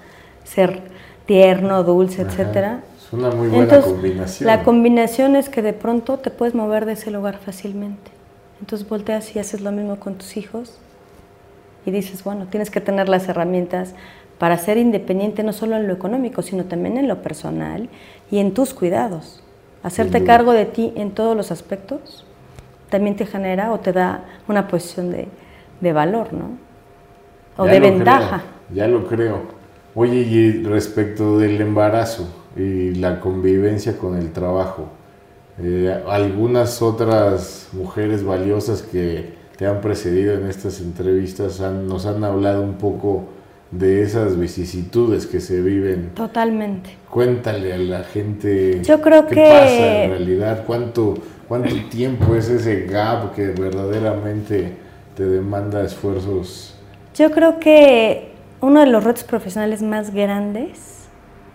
[0.43, 0.81] ser
[1.25, 2.31] tierno, dulce, Ajá.
[2.31, 2.79] etcétera.
[2.97, 4.47] Es una muy buena Entonces, combinación.
[4.47, 8.11] La combinación es que de pronto te puedes mover de ese lugar fácilmente.
[8.61, 10.79] Entonces volteas y haces lo mismo con tus hijos
[11.85, 13.93] y dices, bueno, tienes que tener las herramientas
[14.39, 17.89] para ser independiente no solo en lo económico, sino también en lo personal
[18.31, 19.43] y en tus cuidados.
[19.83, 22.25] Hacerte cargo de ti en todos los aspectos
[22.89, 25.29] también te genera o te da una posición de,
[25.81, 26.57] de valor, ¿no?
[27.57, 28.43] O Ya de ventaja.
[28.69, 29.41] creo, ya lo creo.
[29.95, 34.89] Oye, y respecto del embarazo y la convivencia con el trabajo,
[35.57, 42.23] eh, algunas otras mujeres valiosas que te han precedido en estas entrevistas han- nos han
[42.23, 43.25] hablado un poco
[43.71, 46.11] de esas vicisitudes que se viven.
[46.13, 46.91] Totalmente.
[47.09, 51.15] Cuéntale a la gente Yo creo qué que- pasa en realidad, cuánto,
[51.47, 54.73] cuánto tiempo es ese gap que verdaderamente
[55.15, 56.77] te demanda esfuerzos
[57.15, 61.05] Yo creo que uno de los retos profesionales más grandes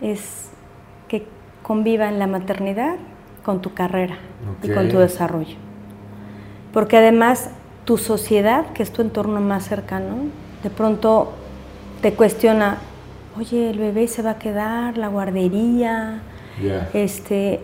[0.00, 0.48] es
[1.08, 1.26] que
[1.62, 2.96] convivan la maternidad
[3.44, 4.16] con tu carrera
[4.62, 5.56] y con tu desarrollo.
[6.72, 7.50] Porque además
[7.90, 10.14] tu sociedad, que es tu entorno más cercano,
[10.62, 11.32] de pronto
[12.00, 12.78] te cuestiona,
[13.36, 16.22] oye, el bebé se va a quedar, la guardería,
[16.94, 17.58] este,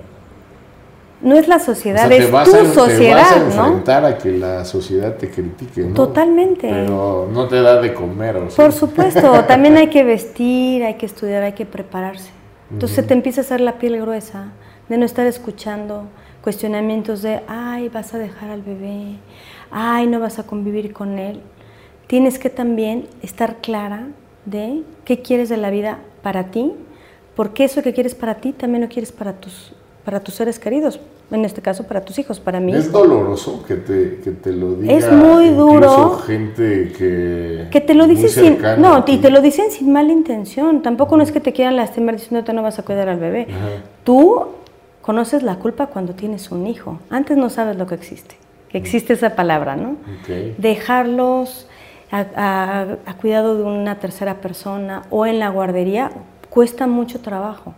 [1.22, 3.66] no es la O sociedad, sea, es tu a, te vas a sociedad, ¿no?
[3.66, 5.94] enfrentar a que la sociedad te critique, ¿no?
[5.94, 6.70] Totalmente.
[6.70, 8.56] Pero no te da de comer, ¿o sí?
[8.56, 12.30] Por supuesto, también hay que vestir, hay que estudiar, hay que prepararse.
[12.72, 14.48] Entonces te empieza a hacer la piel gruesa
[14.88, 16.04] de no estar escuchando
[16.42, 19.16] cuestionamientos de, ay, vas a dejar al bebé,
[19.70, 21.40] ay, no vas a convivir con él.
[22.06, 24.06] Tienes que también estar clara
[24.44, 26.72] de qué quieres de la vida para ti,
[27.34, 29.72] porque eso que quieres para ti también lo quieres para tus,
[30.04, 31.00] para tus seres queridos,
[31.32, 32.72] en este caso para tus hijos, para mí.
[32.72, 34.92] Es doloroso que te, que te lo diga.
[34.94, 36.18] Es muy duro.
[36.24, 37.66] gente que.
[37.72, 38.80] Que te lo dicen sin.
[38.80, 40.82] No, y te lo dicen sin mala intención.
[40.82, 43.48] Tampoco no es que te quieran lastimar diciéndote no vas a cuidar al bebé.
[44.04, 44.46] Tú
[45.06, 46.98] conoces la culpa cuando tienes un hijo.
[47.10, 48.34] Antes no sabes lo que existe.
[48.68, 49.96] Que existe esa palabra, ¿no?
[50.58, 51.68] Dejarlos
[52.10, 56.10] a, a cuidado de una tercera persona o en la guardería
[56.50, 57.72] cuesta mucho trabajo.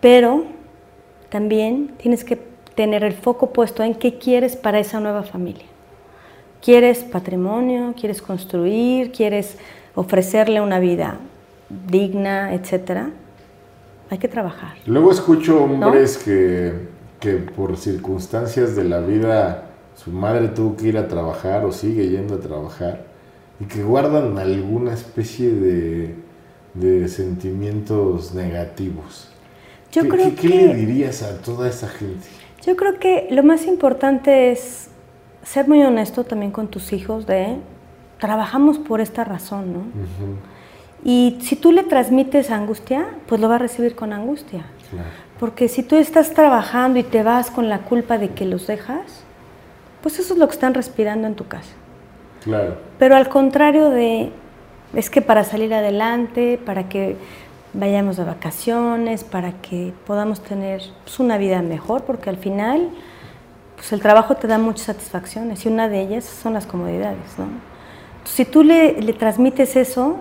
[0.00, 0.44] Pero
[1.30, 2.36] también tienes que
[2.76, 5.66] tener el foco puesto en qué quieres para esa nueva familia.
[6.62, 7.94] ¿Quieres patrimonio?
[7.98, 9.10] ¿Quieres construir?
[9.10, 9.58] ¿Quieres
[9.96, 11.18] ofrecerle una vida
[11.88, 13.10] digna, etcétera?
[14.10, 14.76] Hay que trabajar.
[14.86, 16.72] Luego escucho hombres que,
[17.18, 19.66] que por circunstancias de la vida
[19.96, 23.04] su madre tuvo que ir a trabajar o sigue yendo a trabajar
[23.58, 26.14] y que guardan alguna especie de,
[26.74, 29.30] de sentimientos negativos.
[29.90, 30.48] Yo ¿Qué, creo ¿qué, que...
[30.48, 32.26] le dirías a toda esa gente?
[32.64, 34.88] Yo creo que lo más importante es
[35.42, 37.56] ser muy honesto también con tus hijos de
[38.18, 39.80] trabajamos por esta razón, ¿no?
[41.08, 44.64] Y si tú le transmites angustia, pues lo va a recibir con angustia.
[45.38, 49.22] Porque si tú estás trabajando y te vas con la culpa de que los dejas,
[50.02, 51.70] pues eso es lo que están respirando en tu casa.
[52.42, 52.78] Claro.
[52.98, 54.32] Pero al contrario de,
[54.94, 57.16] es que para salir adelante, para que
[57.72, 62.88] vayamos de vacaciones, para que podamos tener pues, una vida mejor, porque al final
[63.76, 67.38] pues, el trabajo te da muchas satisfacciones y una de ellas son las comodidades.
[67.38, 67.46] ¿no?
[68.24, 70.16] si tú le, le, transmites eso,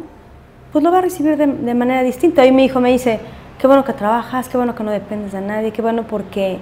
[0.75, 2.41] pues lo va a recibir de, de, manera distinta.
[2.41, 3.21] Hoy mi hijo me dice,
[3.57, 6.57] qué bueno que trabajas, qué bueno que no dependes de nadie, qué bueno porque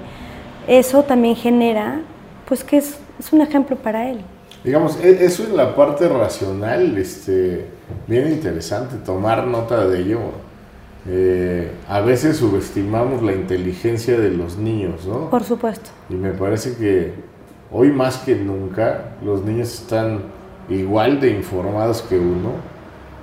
[0.67, 1.99] eso también genera,
[2.47, 4.19] pues que es, es un ejemplo para él.
[4.63, 7.65] Digamos, e, eso es la parte racional, este,
[8.05, 10.19] bien interesante, tomar nota de ello
[11.07, 15.31] eh, a veces subestimamos la inteligencia de los niños, ¿no?
[15.31, 15.89] Por supuesto.
[16.11, 17.13] Y me parece que
[17.71, 20.19] hoy más que nunca los niños están
[20.69, 22.72] igual de informados que uno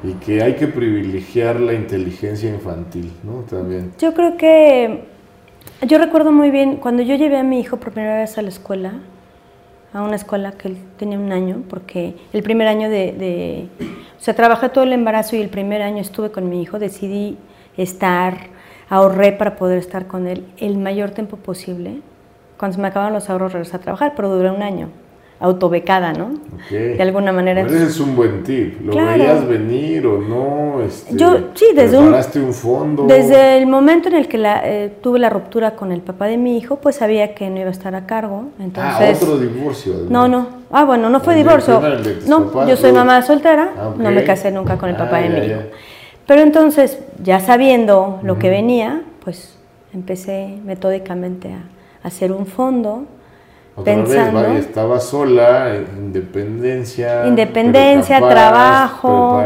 [0.03, 3.43] y que hay que privilegiar la inteligencia infantil, ¿no?
[3.43, 3.93] También.
[3.99, 5.05] Yo creo que,
[5.87, 8.49] yo recuerdo muy bien, cuando yo llevé a mi hijo por primera vez a la
[8.49, 8.95] escuela,
[9.93, 14.35] a una escuela que él tenía un año, porque el primer año de, o sea,
[14.35, 17.37] trabajé todo el embarazo y el primer año estuve con mi hijo, decidí
[17.77, 18.37] estar,
[18.89, 22.01] ahorré para poder estar con él el mayor tiempo posible.
[22.57, 24.91] Cuando se me acabaron los ahorros regresé a trabajar, pero duré un año,
[25.41, 26.33] autobecada, ¿no?
[26.67, 26.95] Okay.
[26.97, 27.63] De alguna manera.
[27.65, 28.81] Pero ese es un buen tip.
[28.85, 29.19] ¿Lo Claro.
[29.19, 30.83] veías venir o no?
[30.83, 33.05] Este, Yo, sí, desde un- ¿Preparaste un, fondo?
[33.07, 36.37] Desde el momento en el que la, eh, tuve la ruptura con el papá de
[36.37, 38.45] mi hijo, pues sabía que no iba a estar a cargo.
[38.59, 39.93] Ah, Entonces, otro divorcio.
[39.95, 40.11] además.
[40.11, 40.47] No, no.
[40.71, 41.81] Ah, bueno, no fue divorcio.
[42.29, 45.21] No, papás, yo soy mamá soltera, Ah, no me casé nunca con el papá Ah,
[45.23, 45.49] de ya, mi hijo.
[45.61, 45.67] ya.
[46.27, 49.57] Pero entonces, ya sabiendo lo que venía, pues
[49.95, 53.05] empecé metódicamente a hacer un fondo,
[53.81, 54.41] Otra pensando.
[54.43, 57.27] vez, estaba sola, en independencia.
[57.27, 59.43] independencia, trabajo,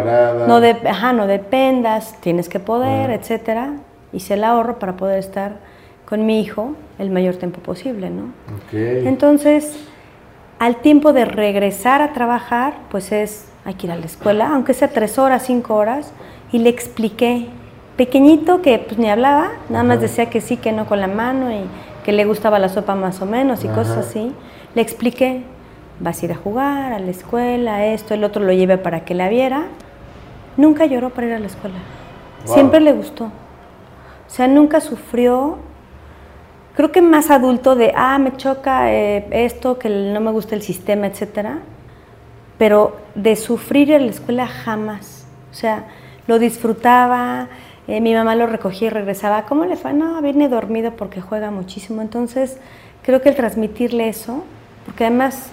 [0.46, 3.14] no, de, ajá, no dependas, tienes que poder, Ah.
[3.14, 3.70] etcétera.
[4.12, 5.56] Hice el ahorro para poder estar
[6.06, 8.24] con mi hijo el mayor tiempo posible, ¿no?
[8.56, 8.72] Ok.
[9.06, 9.76] Entonces,
[10.58, 14.72] al tiempo de regresar a trabajar, pues es, hay que ir a la escuela, aunque
[14.74, 16.12] sea tres horas, cinco horas,
[16.52, 17.48] y le expliqué,
[17.96, 21.50] pequeñito que pues ni hablaba, nada más decía que sí, que no con la mano
[21.50, 21.64] y
[22.04, 23.76] que le gustaba la sopa más o menos y Ajá.
[23.76, 24.32] cosas así.
[24.76, 25.42] Le expliqué,
[25.98, 29.14] vas a ir a jugar, a la escuela, esto, el otro lo llevé para que
[29.14, 29.64] la viera.
[30.56, 31.78] Nunca lloró para ir a la escuela,
[32.46, 32.54] Wow.
[32.54, 33.24] siempre le gustó.
[33.24, 35.58] O sea, nunca sufrió
[36.76, 40.62] creo que más adulto de, ah, me choca eh, esto, que no me gusta el
[40.62, 41.58] sistema, etcétera,
[42.58, 45.26] pero de sufrir en la escuela jamás.
[45.50, 45.84] O sea,
[46.26, 47.48] lo disfrutaba,
[47.88, 49.92] eh, mi mamá lo recogía y regresaba, ¿cómo le fue?
[49.92, 52.02] No, viene dormido porque juega muchísimo.
[52.02, 52.58] Entonces,
[53.02, 54.44] creo que el transmitirle eso,
[54.86, 55.50] porque además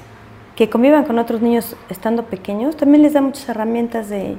[0.56, 4.38] que convivan con otros niños estando pequeños, también les da muchas herramientas de,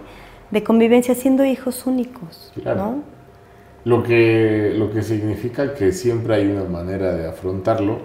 [0.51, 2.79] de convivencia siendo hijos únicos, Claro.
[2.81, 3.13] ¿no?
[3.85, 7.99] Lo que, lo que significa que siempre hay una manera de afrontarlo.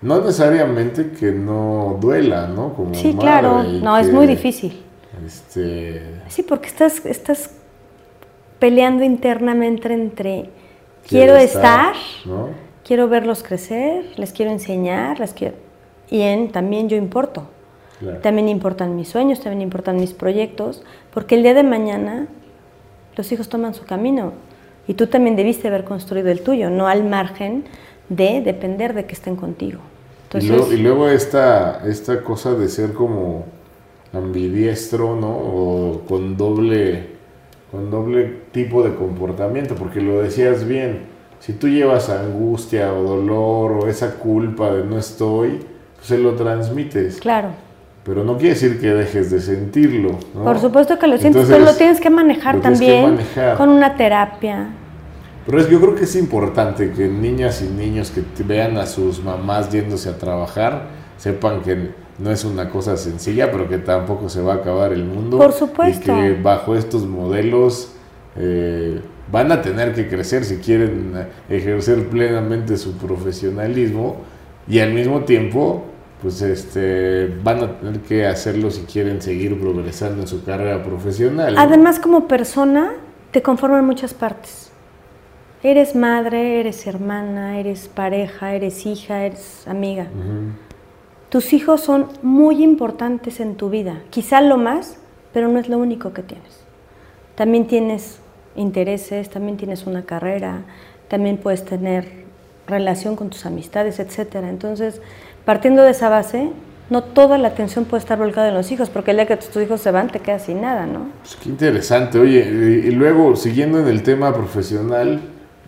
[0.00, 2.74] No necesariamente que no duela, ¿no?
[2.74, 4.82] Como Sí, madre claro, no, es muy difícil.
[5.24, 7.50] Este, Sí, porque estás, estás
[8.62, 10.48] peleando internamente entre
[11.08, 11.94] quiero quiero estar,
[12.24, 12.50] ¿no?
[12.84, 15.56] quiero verlos crecer, les quiero enseñar, les quiero...
[16.08, 17.48] Y en, también yo importo.
[17.98, 18.20] Claro.
[18.20, 22.28] También importan mis sueños, también importan mis proyectos, porque el día de mañana
[23.16, 24.32] los hijos toman su camino
[24.86, 27.64] y tú también debiste haber construido el tuyo, no al margen
[28.10, 29.80] de depender de que estén contigo.
[30.34, 33.44] y, luego, y luego esta, esta cosa de ser como
[34.12, 35.30] ambidiestro, ¿no?
[35.30, 37.21] O con doble,
[37.72, 41.10] con doble tipo de comportamiento, porque lo decías bien.
[41.40, 45.58] si tú llevas angustia o dolor o esa culpa de no estoy,
[45.96, 47.18] pues se lo transmites.
[47.18, 47.48] Claro.
[48.04, 50.18] Pero no quiere decir que dejes de sentirlo.
[50.34, 50.44] ¿no?
[50.44, 53.18] Por supuesto que lo sientes, pero lo tienes que manejar también
[53.56, 54.68] con una terapia.
[55.46, 59.24] Pero es, yo creo que es importante que niñas y niños que vean a sus
[59.24, 64.40] mamás yéndose a trabajar, sepan que no es una cosa sencilla, pero que tampoco se
[64.42, 65.38] va a acabar el mundo.
[65.38, 66.12] Por supuesto.
[66.12, 67.92] Y que bajo estos modelos
[68.36, 71.12] eh, van a tener que crecer si quieren
[71.48, 74.16] ejercer plenamente su profesionalismo
[74.68, 75.84] y al mismo tiempo
[76.20, 81.56] pues este van a tener que hacerlo si quieren seguir progresando en su carrera profesional.
[81.58, 82.92] Además como persona
[83.32, 84.70] te conforman muchas partes.
[85.64, 90.06] Eres madre, eres hermana, eres pareja, eres hija, eres amiga.
[91.32, 94.98] Tus hijos son muy importantes en tu vida, quizá lo más,
[95.32, 96.60] pero no es lo único que tienes.
[97.36, 98.18] También tienes
[98.54, 100.60] intereses, también tienes una carrera,
[101.08, 102.06] también puedes tener
[102.66, 104.50] relación con tus amistades, etcétera.
[104.50, 105.00] Entonces,
[105.46, 106.50] partiendo de esa base,
[106.90, 109.56] no toda la atención puede estar volcada en los hijos, porque el día que tus
[109.62, 111.06] hijos se van te quedas sin nada, ¿no?
[111.22, 112.18] Pues qué interesante.
[112.18, 115.22] Oye, y luego, siguiendo en el tema profesional,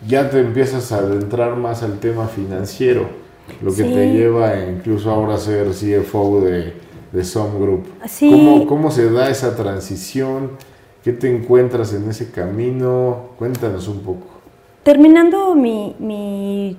[0.07, 3.24] ya te empiezas a adentrar más al tema financiero,
[3.63, 6.75] lo que te lleva incluso ahora a ser CFO de,
[7.13, 7.87] de Some Group.
[8.21, 10.53] ¿Cómo, ¿Cómo se da esa transición?
[11.03, 13.31] ¿Qué te encuentras en ese camino?
[13.39, 14.27] Cuéntanos un poco.
[14.83, 16.77] Terminando mi, mi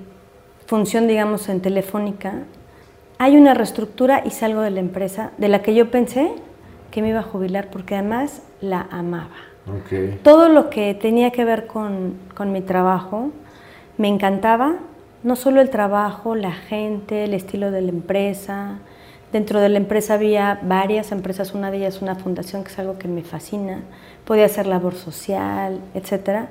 [0.66, 2.44] función, digamos, en Telefónica,
[3.18, 6.32] hay una reestructura y salgo de la empresa de la que yo pensé
[6.92, 9.36] que me iba a jubilar porque además la amaba.
[9.84, 10.20] Okay.
[10.24, 13.32] Todo lo que tenía que ver con, con, mi trabajo
[13.98, 14.76] me encantaba,
[15.26, 18.78] no solo el trabajo, la gente, el estilo de la empresa.
[19.34, 23.00] Dentro de la empresa había varias empresas, una de ellas una fundación que es algo
[23.00, 23.82] que me fascina
[24.24, 26.46] podía hacer labor social, etc.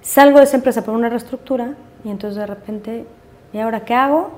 [0.00, 1.74] Salgo de esa empresa por una reestructura
[2.04, 3.04] y entonces de repente,
[3.52, 4.30] ¿y ahora qué hago?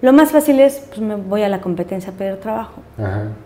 [0.00, 2.80] Lo más fácil es, pues me voy a la competencia a pedir trabajo.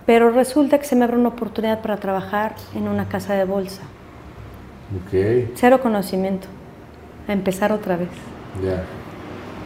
[0.07, 3.83] Pero resulta que se me abre una oportunidad para trabajar en una casa de bolsa.
[5.09, 5.51] Okay.
[5.57, 6.47] Cero conocimiento.
[7.27, 8.32] A empezar otra vez.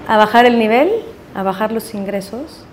[0.08, 0.90] A bajar el nivel,
[1.34, 2.64] a bajar los ingresos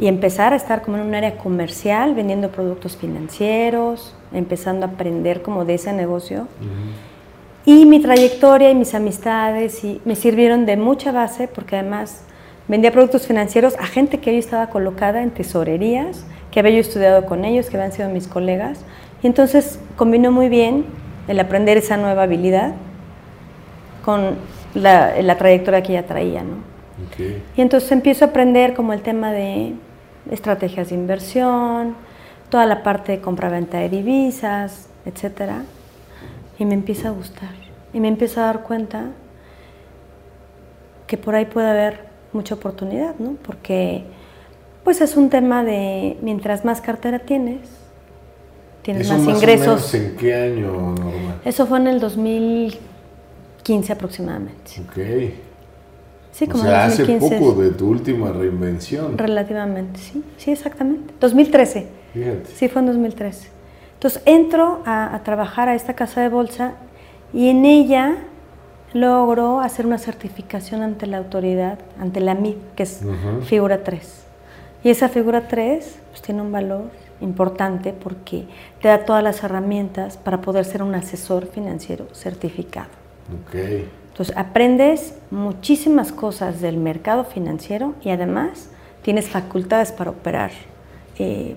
[0.00, 5.42] y empezar a estar como en un área comercial, vendiendo productos financieros, empezando a aprender
[5.42, 6.48] como de ese negocio.
[7.64, 12.22] Y mi trayectoria y mis amistades y me sirvieron de mucha base porque además
[12.68, 17.26] vendía productos financieros a gente que hoy estaba colocada en tesorerías, que había yo estudiado
[17.26, 18.80] con ellos, que habían sido mis colegas.
[19.22, 20.84] Y entonces combinó muy bien
[21.28, 22.74] el aprender esa nueva habilidad
[24.04, 24.36] con
[24.74, 26.74] la, la trayectoria que ya traía, ¿no?
[27.56, 29.74] Y entonces empiezo a aprender como el tema de
[30.30, 31.96] estrategias de inversión,
[32.48, 35.62] toda la parte de compra-venta de divisas, etcétera,
[36.58, 37.50] y me empieza a gustar.
[37.92, 39.06] Y me empiezo a dar cuenta
[41.06, 43.36] que por ahí puede haber mucha oportunidad, ¿no?
[43.44, 44.04] Porque
[44.82, 47.60] pues es un tema de mientras más cartera tienes,
[48.82, 49.94] tienes más, ingresos.
[49.94, 51.40] ¿En qué año, Norma?
[51.44, 52.00] Eso fue en el
[53.64, 54.72] 2015 aproximadamente.
[54.82, 55.34] Ok.
[56.32, 59.16] Sí, como o sea, hace poco de tu última reinvención.
[59.16, 61.14] Relativamente, sí, sí, exactamente.
[61.20, 61.86] 2013.
[62.12, 62.46] Fíjate.
[62.46, 63.48] Sí, fue en 2013.
[63.94, 66.74] Entonces entro a, trabajar a esta casa de bolsa
[67.32, 68.16] y en ella
[68.92, 73.00] logro hacer una certificación ante la autoridad, ante la MIP, que es
[73.44, 74.24] figura 3.
[74.82, 78.44] Y esa figura 3 pues, tiene un valor importante porque
[78.82, 83.03] te da todas las herramientas para poder ser un asesor financiero certificado.
[83.48, 83.88] Okay.
[84.10, 88.68] Entonces aprendes muchísimas cosas del mercado financiero y además
[89.02, 90.52] tienes facultades para operar
[91.18, 91.56] eh,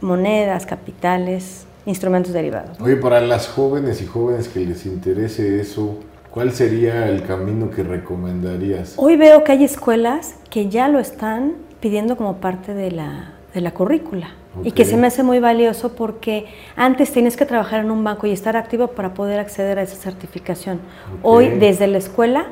[0.00, 2.80] monedas, capitales, instrumentos derivados.
[2.80, 5.98] Oye, para las jóvenes y jóvenes que les interese eso,
[6.30, 8.94] ¿cuál sería el camino que recomendarías?
[8.96, 13.62] Hoy veo que hay escuelas que ya lo están pidiendo como parte de la, de
[13.62, 14.28] la currícula.
[14.64, 18.26] Y que se me hace muy valioso porque antes tienes que trabajar en un banco
[18.26, 20.80] y estar activo para poder acceder a esa certificación.
[21.22, 22.46] Hoy, desde la escuela,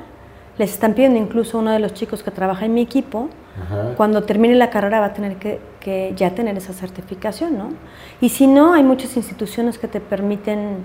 [0.56, 3.28] les están pidiendo incluso uno de los chicos que trabaja en mi equipo,
[3.96, 7.68] cuando termine la carrera va a tener que, que, ya tener esa certificación, ¿no?
[8.20, 10.78] Y si no, hay muchas instituciones que te permiten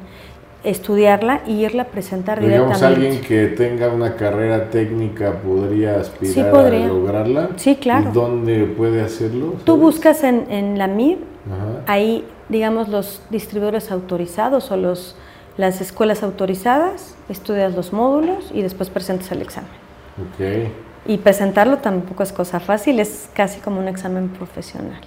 [0.64, 2.86] estudiarla y irla a presentar directamente.
[2.86, 7.49] alguien que tenga una carrera técnica podría aspirar a lograrla.
[7.55, 8.10] Sí, claro.
[8.10, 9.55] ¿Y dónde puede hacerlo?
[9.64, 11.20] Tú buscas en, en la MIB,
[11.88, 15.16] ahí, digamos, los distribuidores autorizados o los,
[15.57, 19.72] las escuelas autorizadas, estudias los módulos y después presentas el examen.
[20.34, 20.72] Okay.
[21.05, 24.99] Y presentarlo tampoco es cosa fácil, es casi como un examen profesional.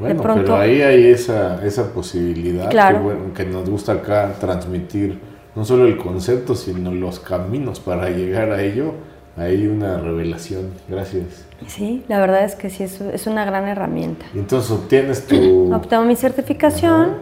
[0.00, 5.20] Bueno, pero ahí hay esa, esa posibilidad que, bueno, que, nos gusta acá transmitir
[5.54, 8.94] no solo el concepto, sino los caminos para llegar a ello,
[9.36, 10.70] hay una revelación.
[10.88, 11.44] Gracias.
[11.66, 14.24] Sí, la verdad es que sí, es, una gran herramienta.
[14.34, 15.70] entonces obtienes tu...
[15.74, 17.18] Obtengo mi certificación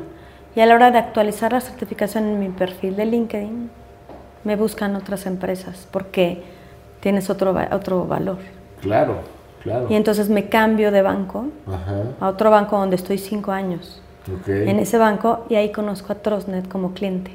[0.54, 3.70] y a la hora de actualizar la certificación en mi perfil de LinkedIn,
[4.44, 6.42] me buscan otras empresas porque
[7.00, 8.38] tienes otro, otro valor.
[8.80, 9.16] Claro,
[9.62, 9.86] claro.
[9.90, 11.46] Y entonces me cambio de banco
[12.20, 14.02] a otro banco donde estoy cinco años.
[14.46, 17.32] En ese banco y ahí conozco a Trosnet como cliente.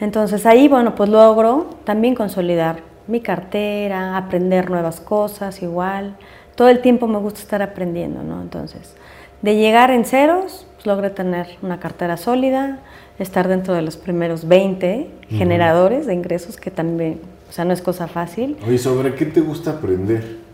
[0.00, 6.16] Entonces ahí, bueno, pues logro también consolidar mi cartera, aprender nuevas cosas igual.
[6.54, 8.42] Todo el tiempo me gusta estar aprendiendo, ¿no?
[8.42, 8.96] Entonces,
[9.42, 12.80] de llegar en ceros, pues logré tener una cartera sólida,
[13.18, 17.82] estar dentro de los primeros 20 generadores de ingresos, que también, o sea, no es
[17.82, 18.56] cosa fácil.
[18.66, 20.45] Oye, ¿sobre qué te gusta aprender?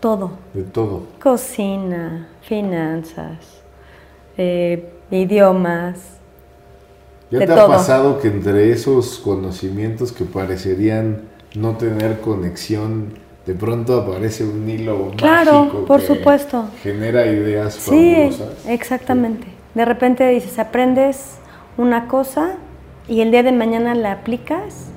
[0.00, 0.32] Todo.
[0.54, 1.04] De todo.
[1.20, 3.62] Cocina, finanzas,
[4.36, 6.16] eh, idiomas.
[7.30, 11.22] ¿Ya te ha pasado que entre esos conocimientos que parecerían
[11.56, 13.14] no tener conexión,
[13.46, 16.64] de pronto aparece un hilo claro, mágico por supuesto.
[16.82, 18.30] genera ideas sí,
[18.68, 19.46] exactamente.
[19.74, 21.36] De repente dices, aprendes
[21.76, 22.56] una cosa
[23.08, 24.90] y el día de mañana la aplicas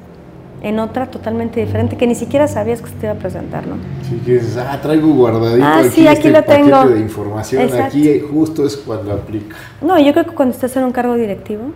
[0.61, 3.75] en otra totalmente diferente que ni siquiera sabías que se te iba a presentar, ¿no?
[4.07, 6.89] Sí, que dices, ah, traigo guardadito ah, aquí, sí, aquí este lo tengo.
[6.89, 9.55] de información, aquí justo es cuando aplica.
[9.81, 11.71] No, yo creo que cuando estás en un cargo directivo,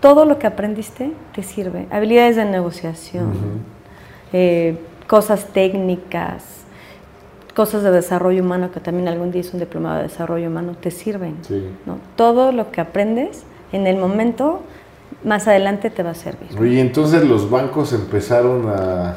[0.00, 1.86] todo lo que aprendiste te sirve.
[1.90, 3.32] Habilidades de negociación,
[4.32, 6.44] eh, cosas técnicas,
[7.54, 10.90] cosas de desarrollo humano, que también algún día es un diplomado de desarrollo humano, te
[10.90, 11.36] sirven.
[11.86, 11.98] ¿no?
[12.16, 14.62] Todo lo que aprendes en el momento,
[15.24, 16.50] más adelante te va a servir.
[16.64, 19.16] Y entonces los bancos empezaron a,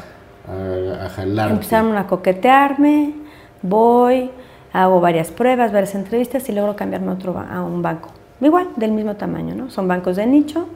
[1.04, 1.50] a, jalar.
[1.50, 3.14] Empezaron a coquetearme,
[3.62, 4.30] voy,
[4.72, 8.10] hago varias pruebas, varias entrevistas y logro cambiarme a, otro, a un banco.
[8.40, 9.70] Igual, del mismo tamaño, ¿no?
[9.70, 10.68] Son bancos de nicho.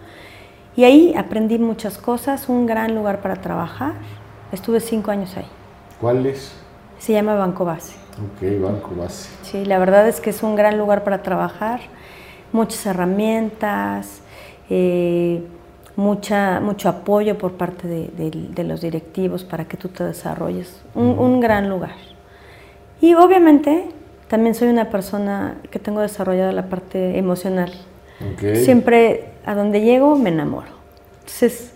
[0.77, 3.93] Y ahí aprendí muchas cosas, un gran lugar para trabajar.
[4.53, 5.47] Estuve cinco años ahí.
[6.01, 6.53] ¿Cuál es?
[6.99, 7.95] Se llama Banco Base.
[8.19, 9.31] Ok, Banco Base.
[9.43, 11.81] Sí, la verdad es que es un gran lugar para trabajar,
[12.53, 14.23] muchas herramientas,
[14.71, 15.43] eh,
[15.97, 20.81] mucha, mucho apoyo por parte de, los directivos para que tú te desarrolles.
[20.95, 21.97] Un, gran lugar.
[23.01, 23.89] Y obviamente
[24.29, 27.73] también soy una persona que tengo desarrollada la parte emocional.
[28.55, 30.69] Siempre a donde llego me enamoro.
[31.21, 31.73] Entonces,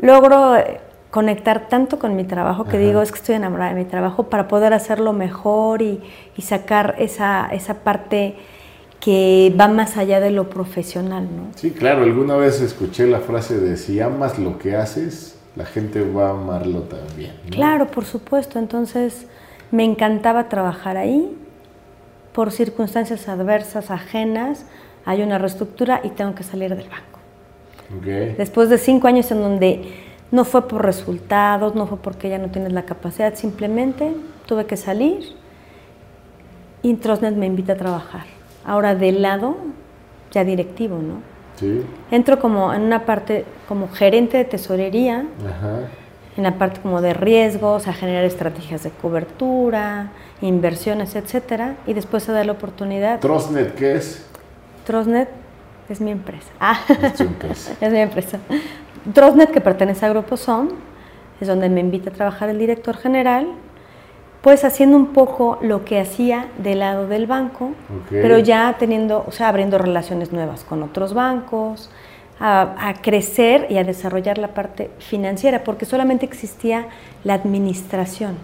[0.00, 0.56] logro
[1.10, 4.46] conectar tanto con mi trabajo que digo, es que estoy enamorada de mi trabajo para
[4.46, 6.00] poder hacerlo mejor y,
[6.40, 8.36] sacar esa, esa, parte
[9.00, 11.48] que va más allá de lo profesional, ¿no?
[11.56, 16.02] Sí, claro, alguna vez escuché la frase de si amas lo que haces, la gente
[16.02, 17.32] va a amarlo también.
[17.50, 19.26] Claro, por supuesto, entonces
[19.70, 21.34] me encantaba trabajar ahí,
[22.32, 24.66] por circunstancias adversas, ajenas,
[25.04, 27.18] hay una reestructura y tengo que salir del banco.
[28.36, 29.82] Después de cinco años en donde
[30.30, 34.14] no fue por resultados, no fue porque ya no tienes la capacidad, simplemente
[34.46, 35.34] tuve que salir
[36.82, 38.39] y Trosnet me invita a trabajar.
[38.64, 39.56] Ahora del lado
[40.30, 41.22] ya directivo, ¿no?
[41.56, 41.84] Sí.
[42.10, 45.26] Entro como en una parte como gerente de tesorería,
[46.36, 52.22] en la parte como de riesgos, a generar estrategias de cobertura, inversiones, etcétera, y después
[52.22, 53.20] se da la oportunidad.
[53.20, 54.26] ¿Trosnet qué es?
[54.86, 55.28] Trosnet
[55.88, 56.48] es mi empresa.
[56.60, 57.72] Ah, es, empresa.
[57.80, 58.38] es mi empresa.
[59.04, 60.68] Drosnet, que pertenece a Grupo SOM,
[61.40, 63.48] es donde me invita a trabajar el director general,
[64.42, 67.72] pues haciendo un poco lo que hacía del lado del banco,
[68.08, 71.90] pero ya teniendo, o sea, abriendo relaciones nuevas con otros bancos,
[72.40, 76.88] a, crecer y a desarrollar la parte financiera, porque solamente existía
[77.22, 78.36] la administración,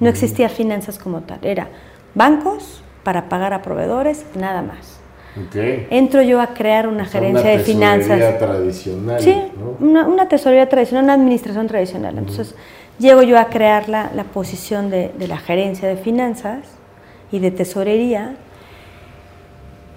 [0.00, 1.68] no existía finanzas como tal, era
[2.14, 5.00] bancos para pagar a proveedores, nada más.
[5.90, 8.18] Entro yo a crear una gerencia de finanzas.
[8.18, 9.20] Una tradicional.
[9.20, 9.34] Sí,
[9.80, 12.18] una, tesorería tradicional, una administración tradicional.
[12.18, 12.54] Entonces,
[13.02, 16.60] llego yo a crear la, la posición de, de, la gerencia de finanzas
[17.30, 18.36] y de tesorería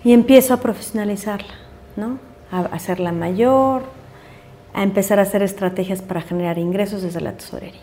[0.04, 1.54] y empiezo a profesionalizarla,
[1.96, 2.20] ¿no?
[2.52, 3.84] A hacerla mayor,
[4.74, 7.80] a empezar a hacer estrategias para generar ingresos desde la tesorería.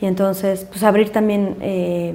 [0.00, 2.14] Y entonces, pues abrir también eh,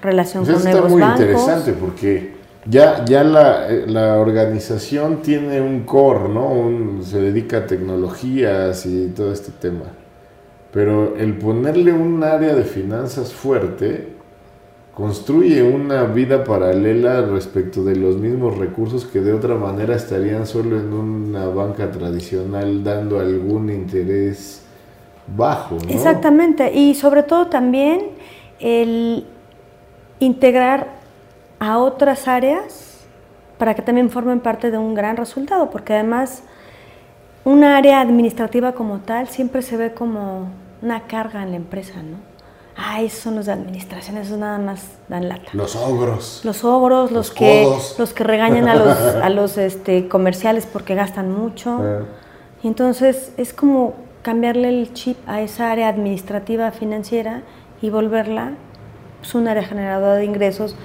[0.00, 2.32] relación pues con nuevos está muy interesante porque
[2.66, 7.02] ya, ya la, eh, la, organización tiene un core, ¿no?
[7.02, 10.01] se dedica a tecnologías y todo este tema.
[10.72, 14.08] Pero el ponerle un área de finanzas fuerte
[14.94, 20.78] construye una vida paralela respecto de los mismos recursos que de otra manera estarían solo
[20.78, 24.62] en una banca tradicional dando algún interés
[25.34, 25.78] bajo.
[25.88, 28.10] Exactamente, y sobre todo también
[28.60, 29.26] el
[30.20, 30.88] integrar
[31.58, 33.00] a otras áreas
[33.58, 36.42] para que también formen parte de un gran resultado, porque además
[37.44, 40.48] un área administrativa como tal siempre se ve como
[40.82, 42.18] una carga en la empresa, ¿no?
[42.76, 45.50] Ah, esos son los de administración, esos nada más dan lata.
[45.52, 46.40] Los ogros.
[46.42, 47.68] Los ogros, los, que,
[47.98, 51.78] los que regañan a los, a los este, comerciales porque gastan mucho.
[51.80, 52.00] Ah.
[52.62, 57.42] Y entonces es como cambiarle el chip a esa área administrativa financiera
[57.82, 58.52] y volverla
[59.20, 60.76] pues, un área generadora de ingresos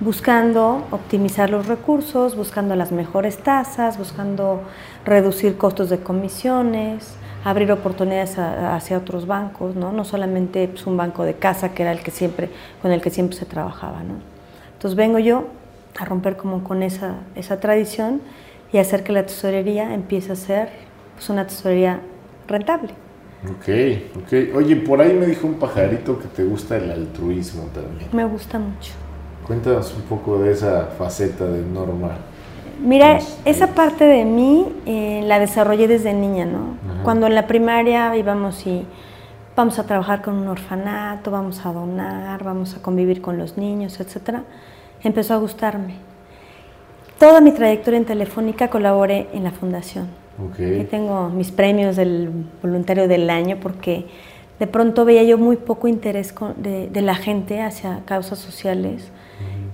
[0.00, 4.62] buscando optimizar los recursos, buscando las mejores tasas, buscando
[5.04, 7.14] reducir costos de comisiones,
[7.44, 9.92] abrir oportunidades hacia otros bancos, ¿no?
[9.92, 12.50] no solamente pues, un banco de casa que era el que siempre,
[12.82, 14.02] con el que siempre se trabajaba.
[14.02, 14.14] ¿no?
[14.74, 15.48] Entonces vengo yo
[15.98, 18.20] a romper como con esa, esa tradición
[18.72, 20.68] y hacer que la tesorería empiece a ser
[21.14, 22.00] pues, una tesorería
[22.46, 22.92] rentable.
[23.44, 23.68] Ok,
[24.22, 24.56] ok.
[24.56, 28.10] Oye, por ahí me dijo un pajarito que te gusta el altruismo también.
[28.12, 28.92] Me gusta mucho.
[29.46, 32.18] Cuéntanos un poco de esa faceta de Norma.
[32.82, 36.78] Mira, esa parte de mí eh, la desarrollé desde niña, ¿no?
[37.02, 38.86] Cuando en la primaria íbamos y
[39.54, 44.00] vamos a trabajar con un orfanato, vamos a donar, vamos a convivir con los niños,
[44.00, 44.44] etcétera,
[45.02, 45.94] empezó a gustarme.
[47.18, 50.08] Toda mi trayectoria en Telefónica colaboré en la fundación.
[50.52, 50.84] Okay.
[50.84, 52.30] tengo mis premios del
[52.62, 54.06] voluntario del año porque
[54.58, 59.10] de pronto veía yo muy poco interés de, la gente hacia causas sociales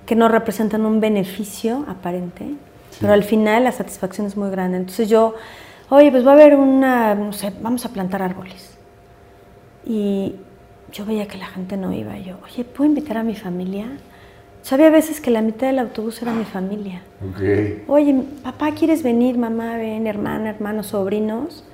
[0.07, 2.57] que no representan un beneficio aparente
[3.01, 4.78] pero al final la satisfacción es muy grande.
[4.78, 5.34] Entonces yo,
[5.90, 8.76] oye, pues va a haber una, no sé, vamos a plantar árboles.
[9.84, 10.34] Y
[10.92, 12.18] yo veía que la gente no iba.
[12.18, 13.86] yo, oye, ¿puedo invitar a mi familia?
[14.62, 17.03] Sabía a veces que la mitad del autobús era mi familia.
[17.34, 17.84] Okay.
[17.86, 19.38] Oye, papá, ¿quieres venir?
[19.38, 21.64] Mamá, ven, hermana, hermanos, sobrinos.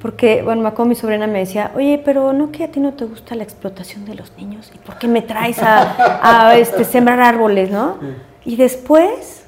[0.00, 3.04] Porque, bueno, me mi sobrina me decía, oye, pero ¿no que a ti no te
[3.04, 4.72] gusta la explotación de los niños?
[4.74, 7.98] ¿Y por qué me traes a, a este, sembrar árboles, no?
[8.44, 9.39] Y después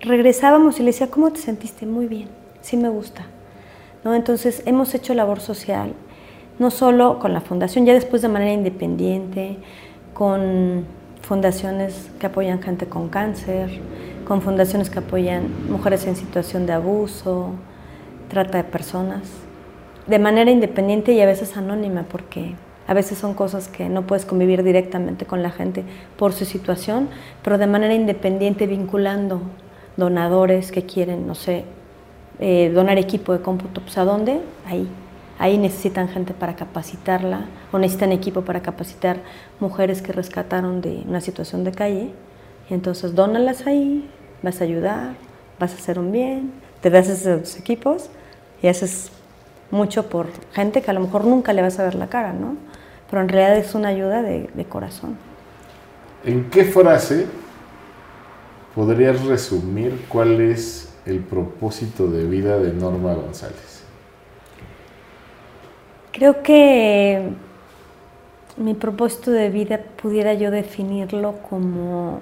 [0.00, 1.86] regresábamos y le decía, ¿cómo te sentiste?
[1.86, 2.28] Muy bien,
[2.60, 3.26] sí me gusta.
[4.04, 5.92] Entonces hemos hecho labor social,
[6.58, 9.58] no solo con la fundación, ya después de manera independiente,
[10.14, 10.86] con
[11.22, 13.70] fundaciones que apoyan gente con cáncer,
[14.26, 17.50] con fundaciones que apoyan mujeres en situación de abuso,
[18.28, 19.22] trata de personas,
[20.06, 22.54] de manera independiente y a veces anónima, porque
[22.86, 25.84] a veces son cosas que no puedes convivir directamente con la gente
[26.16, 27.08] por su situación,
[27.42, 29.42] pero de manera independiente vinculando
[30.00, 31.64] donadores que quieren, no sé,
[32.40, 34.40] eh, donar equipo de cómputo, pues ¿a dónde?
[34.66, 34.88] Ahí.
[35.38, 39.18] Ahí necesitan gente para capacitarla o necesitan equipo para capacitar
[39.60, 42.10] mujeres que rescataron de una situación de calle.
[42.68, 44.08] Y entonces dónalas ahí,
[44.42, 45.14] vas a ayudar,
[45.58, 48.10] vas a hacer un bien, te das esos equipos
[48.62, 49.10] y haces
[49.70, 52.56] mucho por gente que a lo mejor nunca le vas a ver la cara, ¿no?
[53.08, 55.16] Pero en realidad es una ayuda de, de corazón.
[56.24, 57.26] ¿En qué frase
[58.74, 63.84] ¿podrías resumir cuál es el propósito de vida de Norma González?
[66.12, 67.30] Creo que
[68.56, 72.20] mi propósito de vida pudiera yo definirlo como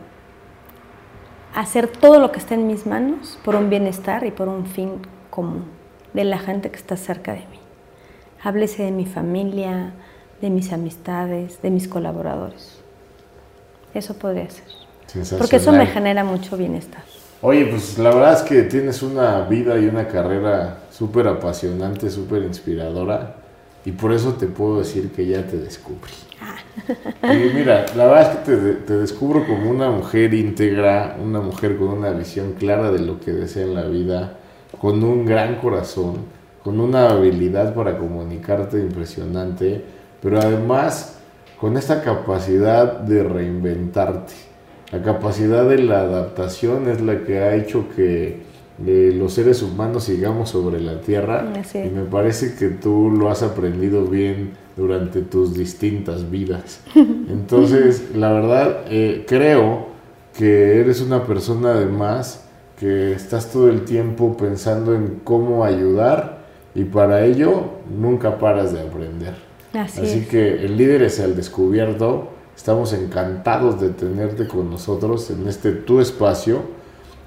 [1.55, 5.01] hacer todo lo que esté en mis manos por un bienestar y por un fin
[5.30, 5.64] común
[6.12, 7.59] de la gente que está cerca de mí.
[8.42, 9.94] Háblese de mi familia,
[10.40, 12.80] de mis amistades, de mis colaboradores.
[13.94, 14.78] Eso podría ser.
[15.38, 17.02] Porque eso me genera mucho bienestar.
[17.40, 22.42] Oye, pues la verdad es que tienes una vida y una carrera súper apasionante, súper
[22.42, 23.36] inspiradora.
[23.84, 26.12] Y por eso te puedo decir que ya te descubrí.
[26.40, 27.32] Ah.
[27.32, 31.76] Y mira, la verdad es que te, te, descubro como una mujer íntegra, una mujer
[31.76, 34.36] con una visión clara de lo que desea en la vida,
[34.80, 36.16] con un gran corazón,
[36.62, 39.84] con una habilidad para comunicarte impresionante,
[40.20, 41.18] pero además
[41.61, 44.47] con esta capacidad de reinventarte
[44.93, 48.41] la capacidad de la adaptación es la que ha hecho que
[48.86, 53.43] eh, los seres humanos sigamos sobre la Tierra y me parece que tú lo has
[53.43, 56.80] aprendido bien durante tus distintas vidas.
[56.95, 59.89] Entonces, la verdad, eh, creo
[60.36, 62.45] que eres una persona además
[62.78, 67.64] que estás todo el tiempo pensando en cómo ayudar y para ello
[67.99, 69.34] nunca paras de aprender.
[69.74, 72.28] Así, que el líder es el descubierto
[72.59, 76.62] Estamos encantados de tenerte con nosotros en este tu espacio.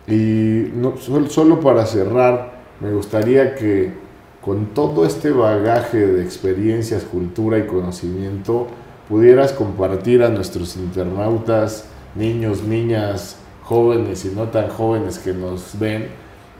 [0.06, 0.98] Y no,
[1.30, 2.52] solo para cerrar,
[2.82, 3.94] me gustaría que
[4.42, 8.68] con todo este bagaje de experiencias, cultura y conocimiento,
[9.08, 16.10] pudieras compartir a nuestros internautas, niños, niñas, jóvenes y no tan jóvenes que nos ven,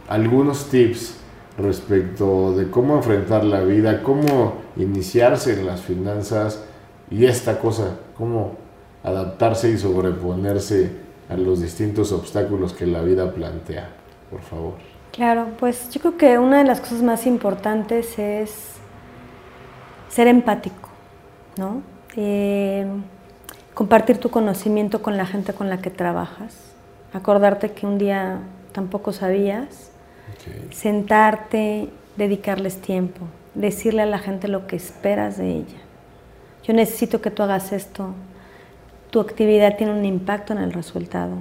[0.08, 1.16] algunos tips
[1.58, 6.64] respecto de cómo enfrentar la vida, cómo iniciarse en las finanzas
[7.10, 8.61] y esta cosa, cómo
[9.04, 10.92] adaptarse y sobreponerse
[11.30, 13.90] a los distintos obstáculos que la vida plantea.
[14.30, 14.74] Por favor.
[15.12, 18.52] Claro, pues yo creo que una de las cosas más importantes es
[20.10, 20.90] ser empático,
[21.58, 21.82] ¿no?
[22.16, 22.86] Eh,
[23.74, 26.56] compartir tu conocimiento con la gente con la que trabajas,
[27.14, 28.40] acordarte que un día
[28.72, 29.92] tampoco sabías,
[30.72, 33.22] sentarte, dedicarles tiempo,
[33.54, 35.80] decirle a la gente lo que esperas de ella.
[36.64, 38.14] Yo necesito que tú hagas esto,
[39.12, 41.36] tu actividad tiene un impacto en el resultado.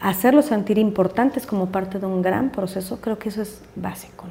[0.00, 4.24] Hacerlos sentir importantes como parte de un gran proceso, creo que eso es básico.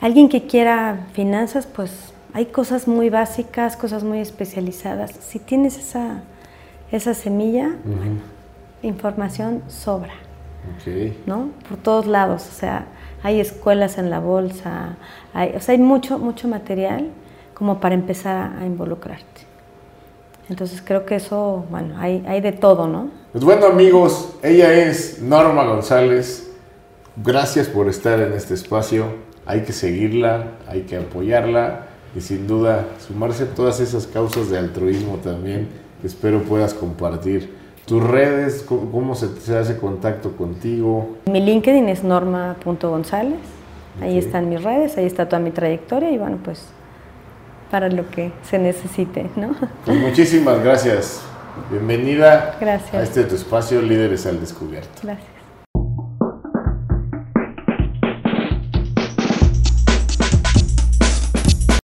[0.00, 5.10] Alguien que quiera finanzas, pues hay cosas muy básicas, cosas muy especializadas.
[5.20, 6.22] Si tienes esa,
[6.92, 7.72] esa semilla,
[8.82, 10.14] información sobra.
[11.26, 11.50] ¿No?
[11.68, 12.46] Por todos lados.
[12.48, 12.86] O sea,
[13.22, 14.96] hay escuelas en la bolsa,
[15.34, 17.10] hay, o sea, hay mucho, mucho material
[17.54, 19.42] como para empezar a, involucrarte.
[20.50, 23.08] Entonces creo que eso, bueno, hay, hay de todo, ¿no?
[23.32, 26.50] Pues bueno amigos, ella es Norma González.
[27.16, 29.06] Gracias por estar en este espacio.
[29.46, 34.58] Hay que seguirla, hay que apoyarla y sin duda sumarse a todas esas causas de
[34.58, 35.68] altruismo también
[36.04, 37.58] espero puedas compartir.
[37.86, 41.16] Tus redes, cómo se, hace contacto contigo.
[41.26, 43.38] Mi LinkedIn es norma.gonzález.
[44.00, 46.68] Ahí están mis redes, ahí está toda mi trayectoria y bueno, pues
[47.70, 49.54] para lo que se necesite, ¿no?
[49.84, 51.22] Pues muchísimas gracias.
[51.70, 52.94] Bienvenida gracias.
[52.94, 55.00] a este tu espacio Líderes al Descubierto.
[55.02, 55.29] Gracias.